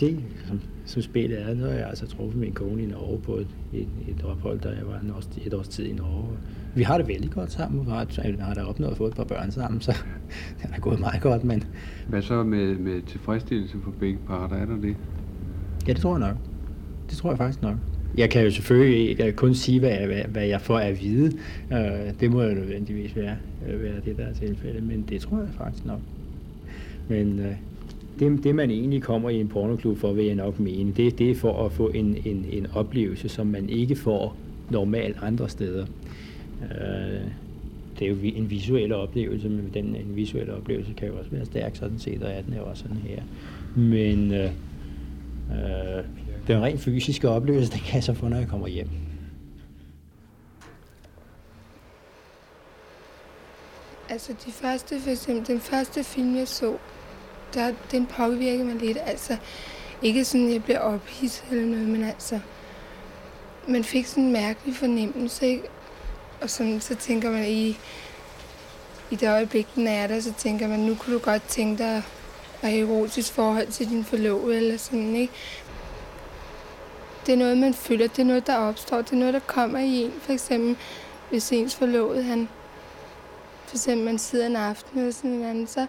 Det, 0.00 0.20
som, 0.46 0.60
som 0.84 1.02
spillet 1.02 1.42
er, 1.42 1.54
nu 1.54 1.64
har 1.64 1.70
jeg 1.70 1.88
altså 1.88 2.06
truffet 2.06 2.40
min 2.40 2.52
kone 2.52 2.82
i 2.82 2.86
Norge 2.86 3.18
på 3.18 3.36
et, 3.36 3.48
et, 3.72 3.88
et 4.08 4.24
ophold, 4.24 4.60
da 4.60 4.68
jeg 4.68 4.86
var 4.86 4.98
en 4.98 5.10
års, 5.10 5.28
et 5.46 5.54
års 5.54 5.68
tid 5.68 5.86
i 5.86 5.92
Norge. 5.92 6.28
Vi 6.74 6.82
har 6.82 6.98
det 6.98 7.08
vældig 7.08 7.30
godt 7.30 7.52
sammen. 7.52 7.86
Vi 7.86 7.90
har, 7.90 8.32
vi 8.32 8.36
har 8.40 8.54
da 8.54 8.62
opnået 8.62 8.90
at 8.90 8.96
få 8.96 9.06
et 9.06 9.14
par 9.14 9.24
børn 9.24 9.50
sammen, 9.50 9.80
så 9.80 9.92
det 10.62 10.70
har 10.70 10.80
gået 10.80 11.00
meget 11.00 11.22
godt. 11.22 11.44
Men... 11.44 11.64
Hvad 12.08 12.22
så 12.22 12.42
med, 12.42 12.78
med 12.78 13.02
tilfredsstillelse 13.02 13.76
for 13.84 13.90
begge 13.90 14.18
parter? 14.26 14.56
Er 14.56 14.66
der 14.66 14.76
det? 14.76 14.96
Ja, 15.86 15.92
det 15.92 16.00
tror 16.00 16.18
jeg 16.18 16.28
nok. 16.28 16.36
Det 17.10 17.16
tror 17.16 17.30
jeg 17.30 17.38
faktisk 17.38 17.62
nok. 17.62 17.76
Jeg 18.16 18.30
kan 18.30 18.44
jo 18.44 18.50
selvfølgelig 18.50 19.36
kun 19.36 19.54
sige, 19.54 19.80
hvad, 19.80 19.96
hvad, 20.06 20.22
hvad 20.28 20.46
jeg 20.46 20.60
får 20.60 20.78
at 20.78 21.02
vide. 21.02 21.32
Uh, 21.70 22.20
det 22.20 22.30
må 22.30 22.42
jo 22.42 22.54
nødvendigvis 22.54 23.16
være, 23.16 23.36
øh, 23.68 23.82
være 23.82 24.00
det, 24.04 24.16
der 24.16 24.26
er 24.26 24.34
tilfældet, 24.34 24.82
men 24.82 25.04
det 25.08 25.20
tror 25.20 25.38
jeg 25.38 25.48
faktisk 25.58 25.86
nok. 25.86 26.00
Men 27.08 27.38
øh, 27.38 27.52
det, 28.18 28.44
det, 28.44 28.54
man 28.54 28.70
egentlig 28.70 29.02
kommer 29.02 29.30
i 29.30 29.40
en 29.40 29.48
pornoklub 29.48 29.98
for, 29.98 30.12
vil 30.12 30.24
jeg 30.24 30.34
nok 30.34 30.60
mene, 30.60 30.92
det, 30.96 31.18
det 31.18 31.30
er 31.30 31.34
for 31.34 31.66
at 31.66 31.72
få 31.72 31.88
en, 31.88 32.16
en, 32.24 32.46
en 32.50 32.66
oplevelse, 32.74 33.28
som 33.28 33.46
man 33.46 33.68
ikke 33.68 33.96
får 33.96 34.36
normalt 34.70 35.16
andre 35.22 35.48
steder. 35.48 35.86
Uh, 36.60 37.30
det 37.98 38.04
er 38.06 38.10
jo 38.10 38.16
en 38.22 38.50
visuel 38.50 38.92
oplevelse, 38.92 39.48
men 39.48 39.70
den 39.74 39.84
en 39.84 40.16
visuelle 40.16 40.54
oplevelse 40.54 40.92
kan 40.92 41.08
jo 41.08 41.14
også 41.18 41.30
være 41.30 41.44
stærk 41.44 41.76
sådan 41.76 41.98
set, 41.98 42.22
og 42.22 42.30
er 42.30 42.42
den 42.42 42.54
er 42.54 42.60
også 42.60 42.82
sådan 42.82 42.96
her. 42.96 43.22
Men 43.76 44.32
øh, 44.32 44.50
øh, 45.50 46.04
den 46.48 46.62
rent 46.62 46.80
fysiske 46.80 47.28
oplevelse, 47.28 47.72
den 47.72 47.80
kan 47.80 47.94
jeg 47.94 48.04
så 48.04 48.14
få, 48.14 48.28
når 48.28 48.36
jeg 48.36 48.48
kommer 48.48 48.66
hjem. 48.66 48.88
Altså 54.08 54.32
de 54.46 54.52
første, 54.52 55.00
for 55.00 55.10
eksempel 55.10 55.46
den 55.46 55.60
første 55.60 56.04
film, 56.04 56.36
jeg 56.36 56.48
så, 56.48 56.76
der, 57.54 57.72
den 57.90 58.06
påvirkede 58.06 58.64
mig 58.64 58.74
lidt. 58.76 58.98
Altså 59.06 59.36
ikke 60.02 60.24
sådan, 60.24 60.46
at 60.46 60.52
jeg 60.52 60.64
blev 60.64 60.76
ophidset 60.80 61.44
eller 61.50 61.66
noget, 61.66 61.88
men 61.88 62.04
altså, 62.04 62.40
man 63.68 63.84
fik 63.84 64.06
sådan 64.06 64.24
en 64.24 64.32
mærkelig 64.32 64.76
fornemmelse, 64.76 65.46
ikke? 65.46 65.62
Og 66.40 66.50
sådan, 66.50 66.80
så 66.80 66.94
tænker 66.94 67.30
man 67.30 67.48
i, 67.48 67.76
i 69.10 69.16
det 69.16 69.28
øjeblik, 69.28 69.66
den 69.74 69.86
er 69.86 70.06
der, 70.06 70.20
så 70.20 70.32
tænker 70.38 70.68
man, 70.68 70.80
nu 70.80 70.94
kunne 70.94 71.14
du 71.14 71.18
godt 71.18 71.42
tænke 71.42 71.82
dig 71.82 72.02
at 72.62 72.70
have 72.70 72.80
erotisk 72.80 73.32
forhold 73.32 73.66
til 73.66 73.90
din 73.90 74.04
forlovede, 74.04 74.56
eller 74.56 74.76
sådan, 74.76 75.16
ikke? 75.16 75.32
Det 77.28 77.34
er 77.34 77.38
noget, 77.38 77.58
man 77.58 77.74
føler, 77.74 78.06
det 78.06 78.18
er 78.18 78.26
noget, 78.26 78.46
der 78.46 78.56
opstår, 78.56 78.96
det 78.96 79.12
er 79.12 79.16
noget, 79.16 79.34
der 79.34 79.40
kommer 79.40 79.78
i 79.78 80.02
en. 80.02 80.12
For 80.20 80.32
eksempel, 80.32 80.76
hvis 81.30 81.52
ens 81.52 81.76
forlovede, 81.76 82.22
han 82.22 82.48
for 83.66 83.76
eksempel 83.76 84.06
man 84.06 84.18
sidder 84.18 84.46
en 84.46 84.56
aften 84.56 84.98
eller 84.98 85.12
sådan 85.12 85.30
noget, 85.30 85.70
så, 85.70 85.86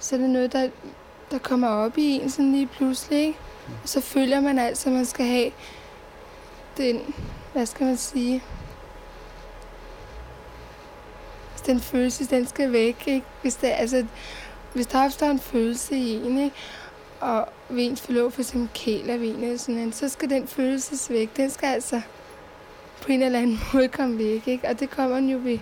så 0.00 0.16
er 0.16 0.20
det 0.20 0.30
noget, 0.30 0.52
der, 0.52 0.68
der 1.30 1.38
kommer 1.38 1.68
op 1.68 1.98
i 1.98 2.10
en 2.10 2.30
sådan 2.30 2.52
lige 2.52 2.66
pludselig. 2.66 3.18
Ikke? 3.26 3.38
Og 3.82 3.88
så 3.88 4.00
føler 4.00 4.40
man 4.40 4.58
altså, 4.58 4.88
at 4.88 4.94
man 4.94 5.04
skal 5.04 5.26
have 5.26 5.50
den, 6.76 7.14
hvad 7.52 7.66
skal 7.66 7.86
man 7.86 7.96
sige, 7.96 8.42
den 11.66 11.80
følelse, 11.80 12.26
den 12.26 12.46
skal 12.46 12.72
væk, 12.72 13.02
ikke? 13.06 13.26
Hvis, 13.42 13.56
det, 13.56 13.68
altså, 13.68 14.06
hvis 14.74 14.86
der 14.86 15.04
opstår 15.04 15.26
en 15.26 15.40
følelse 15.40 15.96
i 15.96 16.14
en, 16.14 16.38
ikke? 16.38 16.56
Og 17.20 17.48
ved 17.68 17.84
ens 17.84 18.00
forlov 18.00 18.30
for 18.30 18.40
eksempel 18.40 18.68
kæler 18.74 19.16
ved 19.16 19.28
en, 19.28 19.42
eller 19.42 19.58
sådan, 19.58 19.92
så 19.92 20.08
skal 20.08 20.30
den 20.30 20.48
følelses 20.48 21.10
væk. 21.10 21.36
Den 21.36 21.50
skal 21.50 21.66
altså 21.66 22.00
på 23.02 23.12
en 23.12 23.22
eller 23.22 23.38
anden 23.38 23.60
måde 23.74 23.88
komme 23.88 24.18
væk, 24.18 24.48
ikke? 24.48 24.68
Og 24.68 24.80
det 24.80 24.90
kommer 24.90 25.16
den 25.16 25.28
jo 25.30 25.38
ved 25.42 25.58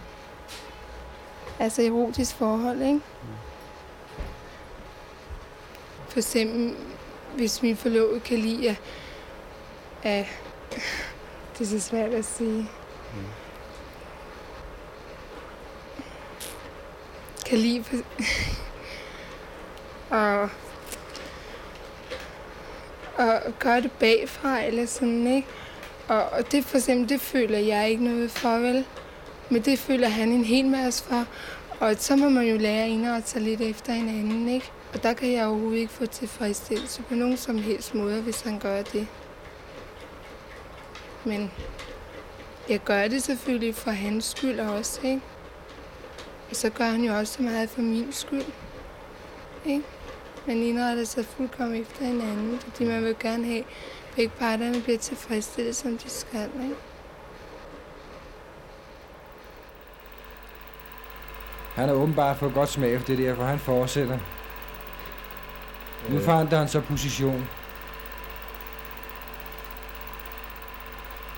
altså 1.59 1.83
erotisk 1.83 2.35
forhold, 2.35 2.83
ikke? 2.83 3.01
For 6.09 6.19
eksempel, 6.19 6.77
hvis 7.37 7.63
min 7.63 7.77
forlovede 7.77 8.21
kan 8.21 8.39
lide, 8.39 8.69
at, 8.69 8.77
at 10.03 10.27
det 11.59 11.61
er 11.61 11.65
så 11.65 11.81
svært 11.81 12.15
at 12.15 12.25
sige. 12.25 12.71
Kan 17.47 17.59
lide 17.59 17.85
for, 17.85 17.97
og, 20.17 20.51
og 23.19 23.41
gøre 23.59 23.81
det 23.81 23.93
bagfra, 23.93 24.65
eller 24.65 24.87
sådan, 24.87 25.27
ikke? 25.27 25.49
Og, 26.09 26.25
og 26.25 26.53
det 26.53 26.65
for 26.65 26.77
eksempel, 26.77 27.09
det 27.09 27.21
føler 27.21 27.59
jeg 27.59 27.91
ikke 27.91 28.05
noget 28.05 28.31
for, 28.31 28.59
vel? 28.59 28.85
Men 29.51 29.63
det 29.63 29.79
føler 29.79 30.09
han 30.09 30.29
en 30.29 30.45
hel 30.45 30.67
masse 30.67 31.05
for. 31.05 31.27
Og 31.81 31.95
så 31.99 32.17
må 32.17 32.29
man 32.29 32.47
jo 32.47 32.57
lære 32.57 33.17
at 33.17 33.25
tage 33.25 33.45
lidt 33.45 33.61
efter 33.61 33.93
hinanden, 33.93 34.49
ikke? 34.49 34.71
Og 34.95 35.03
der 35.03 35.13
kan 35.13 35.33
jeg 35.33 35.47
overhovedet 35.47 35.79
ikke 35.79 35.93
få 35.93 36.07
tilfredsstillelse 36.07 37.03
på 37.03 37.15
nogen 37.15 37.37
som 37.37 37.59
helst 37.59 37.95
måde, 37.95 38.23
hvis 38.23 38.41
han 38.41 38.59
gør 38.59 38.83
det. 38.83 39.07
Men 41.25 41.51
jeg 42.69 42.79
gør 42.79 43.09
det 43.09 43.23
selvfølgelig 43.23 43.75
for 43.75 43.91
hans 43.91 44.25
skyld 44.25 44.61
også, 44.61 45.01
ikke? 45.05 45.21
Og 46.51 46.57
så 46.57 46.71
gør 46.71 46.85
han 46.85 47.05
jo 47.05 47.19
også 47.19 47.33
så 47.33 47.43
meget 47.43 47.71
for 47.71 47.81
min 47.81 48.13
skyld, 48.13 48.45
ikke? 49.67 49.85
Man 50.47 50.57
indretter 50.57 51.05
sig 51.05 51.25
fuldkommen 51.25 51.81
efter 51.81 52.05
hinanden, 52.05 52.59
fordi 52.59 52.85
man 52.85 53.05
vil 53.05 53.17
gerne 53.21 53.45
have, 53.45 53.59
at 53.59 53.67
begge 54.17 54.33
parterne 54.39 54.83
bliver 54.83 54.99
tilfredsstillet, 54.99 55.77
som 55.77 55.99
de 55.99 56.11
skal, 56.11 56.51
ikke? 56.63 56.75
Han 61.75 61.89
har 61.89 61.95
åbenbart 61.95 62.37
fået 62.37 62.55
godt 62.55 62.69
smag 62.69 62.99
for 62.99 63.07
det 63.07 63.19
der, 63.19 63.35
for 63.35 63.45
han 63.45 63.59
fortsætter. 63.59 64.19
Nu 66.09 66.21
forandrer 66.21 66.59
han 66.59 66.69
så 66.69 66.81
position. 66.81 67.49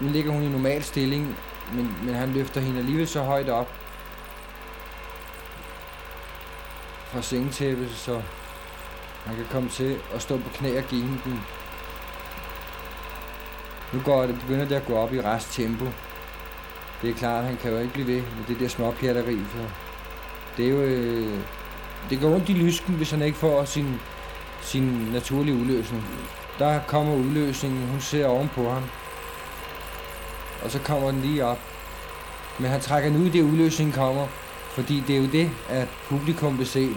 Nu 0.00 0.08
ligger 0.08 0.32
hun 0.32 0.42
i 0.42 0.48
normal 0.48 0.82
stilling, 0.82 1.36
men, 1.72 1.96
men 2.02 2.14
han 2.14 2.32
løfter 2.32 2.60
hende 2.60 2.78
alligevel 2.78 3.08
så 3.08 3.22
højt 3.22 3.48
op 3.48 3.68
fra 7.06 7.22
sengetæppet, 7.22 7.90
så 7.90 8.22
han 9.28 9.36
kan 9.36 9.46
komme 9.50 9.68
til 9.68 9.98
at 10.14 10.22
stå 10.22 10.36
på 10.36 10.48
knæ 10.54 10.78
og 10.78 10.84
give 10.84 11.20
den. 11.24 11.40
Nu 13.92 14.00
går 14.04 14.26
det, 14.26 14.40
begynder 14.40 14.64
det 14.64 14.74
at 14.74 14.86
gå 14.86 14.96
op 14.96 15.14
i 15.14 15.20
rest 15.20 15.52
tempo. 15.52 15.84
Det 17.02 17.10
er 17.10 17.14
klart, 17.14 17.44
han 17.44 17.56
kan 17.56 17.70
jo 17.70 17.78
ikke 17.78 17.92
blive 17.92 18.06
ved 18.06 18.22
med 18.22 18.44
det 18.48 18.60
der 18.60 18.68
småpjatteri, 18.68 19.38
for 19.44 19.70
det 20.56 20.66
er 20.66 20.70
jo... 20.70 20.80
Øh, 20.80 21.40
det 22.10 22.20
går 22.20 22.34
ondt 22.34 22.48
i 22.48 22.52
lysken, 22.52 22.94
hvis 22.94 23.10
han 23.10 23.22
ikke 23.22 23.38
får 23.38 23.64
sin, 23.64 24.00
sin 24.60 25.08
naturlige 25.12 25.54
udløsning. 25.54 26.04
Der 26.58 26.80
kommer 26.86 27.14
udløsningen, 27.14 27.88
hun 27.88 28.00
ser 28.00 28.26
ovenpå 28.26 28.70
ham. 28.70 28.82
Og 30.62 30.70
så 30.70 30.78
kommer 30.78 31.10
den 31.10 31.20
lige 31.20 31.44
op. 31.44 31.58
Men 32.58 32.70
han 32.70 32.80
trækker 32.80 33.10
den 33.10 33.22
ud, 33.22 33.30
det 33.30 33.42
udløsningen 33.42 33.92
kommer. 33.92 34.26
Fordi 34.70 35.02
det 35.06 35.16
er 35.16 35.20
jo 35.20 35.26
det, 35.26 35.50
at 35.68 35.88
publikum 36.08 36.58
vil 36.58 36.66
se. 36.66 36.88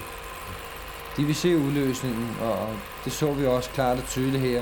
De 1.17 1.23
vil 1.23 1.35
se 1.35 1.57
udløsningen, 1.57 2.37
og 2.41 2.69
det 3.05 3.13
så 3.13 3.33
vi 3.33 3.45
også 3.45 3.69
klart 3.69 3.97
og 3.97 4.03
tydeligt 4.07 4.43
her. 4.43 4.61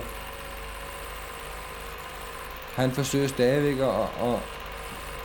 Han 2.75 2.91
forsøger 2.91 3.27
stadigvæk 3.27 3.79
at, 3.79 4.29
at 4.29 4.39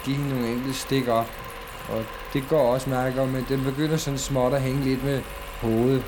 give 0.04 0.16
hende 0.16 0.30
nogle 0.30 0.52
enkelte 0.52 0.78
stik 0.78 1.08
op. 1.08 1.30
Og 1.88 2.04
det 2.32 2.44
går 2.48 2.72
også 2.72 2.90
mærke 2.90 3.20
om, 3.20 3.28
men 3.28 3.46
den 3.48 3.64
begynder 3.64 3.96
sådan 3.96 4.18
småt 4.18 4.52
at 4.52 4.62
hænge 4.62 4.84
lidt 4.84 5.04
med 5.04 5.22
hovedet. 5.60 6.04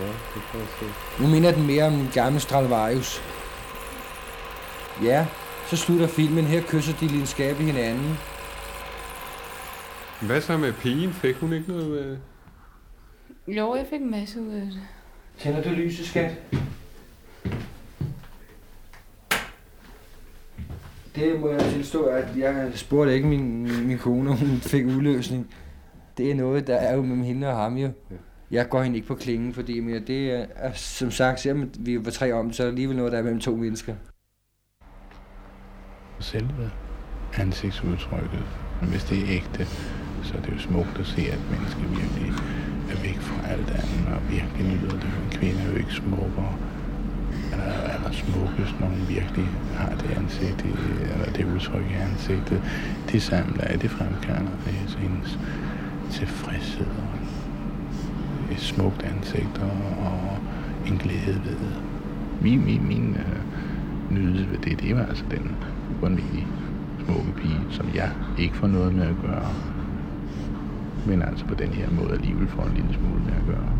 Ja, 0.00 0.06
det 0.06 0.42
kan 0.50 0.60
jeg 0.60 0.68
se. 0.80 0.86
Nu 1.22 1.28
minder 1.28 1.52
den 1.52 1.66
mere 1.66 1.84
om 1.84 1.92
en 1.92 2.10
gammel 2.14 2.40
Stradivarius. 2.40 3.22
Ja, 5.02 5.26
så 5.66 5.76
slutter 5.76 6.06
filmen. 6.06 6.44
Her 6.44 6.62
kysser 6.68 6.92
de 6.92 7.06
lidenskabeligt 7.06 7.72
hinanden. 7.72 8.18
Hvad 10.20 10.40
så 10.40 10.56
med 10.56 10.72
pigen? 10.72 11.12
Fik 11.12 11.36
hun 11.36 11.52
ikke 11.52 11.68
noget 11.68 11.88
med... 11.88 12.18
Jo, 13.48 13.74
jeg 13.74 13.86
fik 13.90 14.00
en 14.00 14.10
masse 14.10 14.40
ud 14.42 14.52
af 14.52 14.60
det. 14.60 14.80
Tænder 15.38 15.62
du 15.62 15.68
lyset, 15.68 16.06
skat? 16.06 16.42
Det 21.14 21.40
må 21.40 21.50
jeg 21.50 21.60
tilstå, 21.60 22.04
at 22.04 22.38
jeg 22.38 22.70
spurgte 22.74 23.14
ikke 23.14 23.28
min, 23.28 23.62
min 23.86 23.98
kone, 23.98 24.30
om 24.30 24.36
hun 24.36 24.56
fik 24.56 24.86
udløsning. 24.86 25.54
Det 26.18 26.30
er 26.30 26.34
noget, 26.34 26.66
der 26.66 26.76
er 26.76 26.94
jo 26.94 27.02
mellem 27.02 27.22
hende 27.22 27.48
og 27.48 27.56
ham 27.56 27.76
jo. 27.76 27.90
Jeg 28.50 28.68
går 28.68 28.82
hende 28.82 28.96
ikke 28.96 29.08
på 29.08 29.14
klingen, 29.14 29.54
fordi 29.54 29.80
men 29.80 30.06
det 30.06 30.30
er, 30.30 30.72
som 30.74 31.10
sagt, 31.10 31.40
selvom 31.40 31.70
vi 31.78 32.04
var 32.04 32.10
tre 32.10 32.32
om, 32.32 32.52
så 32.52 32.62
er 32.62 32.66
alligevel 32.66 32.96
noget, 32.96 33.12
der 33.12 33.18
er 33.18 33.22
mellem 33.22 33.40
to 33.40 33.56
mennesker. 33.56 33.94
selve 36.20 36.70
ansigtsudtrykket. 37.34 38.44
Men 38.80 38.90
hvis 38.90 39.04
det 39.04 39.18
er 39.18 39.26
ægte, 39.28 39.66
så 40.22 40.34
er 40.36 40.42
det 40.42 40.52
jo 40.52 40.58
smukt 40.58 40.98
at 40.98 41.06
se, 41.06 41.20
at 41.20 41.40
mennesker 41.50 41.80
virkelig 41.80 42.32
er 42.90 43.02
væk 43.02 43.18
fra 43.20 43.48
alt 43.52 43.70
andet 43.70 44.14
og 44.16 44.20
virkelig 44.30 44.64
nyder 44.72 44.96
det. 45.02 45.10
En 45.24 45.30
kvinde 45.38 45.60
er 45.60 45.70
jo 45.70 45.76
ikke 45.76 45.92
smukkere 45.92 46.54
eller 47.52 47.72
aller 47.94 48.12
smukkest, 48.12 48.80
når 48.80 48.86
hun 48.86 49.02
virkelig 49.08 49.48
har 49.76 49.92
det 50.00 50.10
ansigt, 50.16 50.64
i, 50.64 50.72
eller 51.12 51.32
det 51.36 51.44
udtryk 51.54 51.86
i 51.90 51.94
ansigtet. 51.94 52.62
De 53.12 53.20
samler 53.20 53.64
af, 53.64 53.78
det 53.78 53.90
fremkalder 53.90 54.50
det, 54.64 54.74
så 54.86 54.98
hendes 54.98 55.38
tilfredshed 56.10 56.86
og 56.86 57.18
et 58.52 58.60
smukt 58.60 59.02
ansigt 59.02 59.58
og, 59.58 60.06
og 60.06 60.38
en 60.86 60.98
glæde 60.98 61.40
ved 61.44 61.56
det. 61.64 61.76
Min, 62.40 62.64
min, 62.64 62.88
min 62.88 63.16
øh, 63.18 63.40
nydelse 64.10 64.50
ved 64.50 64.58
det, 64.58 64.80
det 64.80 64.96
var 64.96 65.06
altså 65.06 65.24
den 65.30 65.56
ualmindelige 66.02 66.46
smukke 67.04 67.32
pige, 67.36 67.60
som 67.70 67.86
jeg 67.94 68.10
ikke 68.38 68.56
får 68.56 68.66
noget 68.66 68.94
med 68.94 69.06
at 69.06 69.14
gøre, 69.22 69.50
men 71.06 71.22
altså 71.22 71.46
på 71.46 71.54
den 71.54 71.72
her 71.72 71.90
måde 71.90 72.12
alligevel 72.12 72.48
får 72.48 72.64
en 72.66 72.74
lille 72.74 72.94
smule 72.94 73.22
med 73.22 73.32
at 73.34 73.44
gøre. 73.44 73.75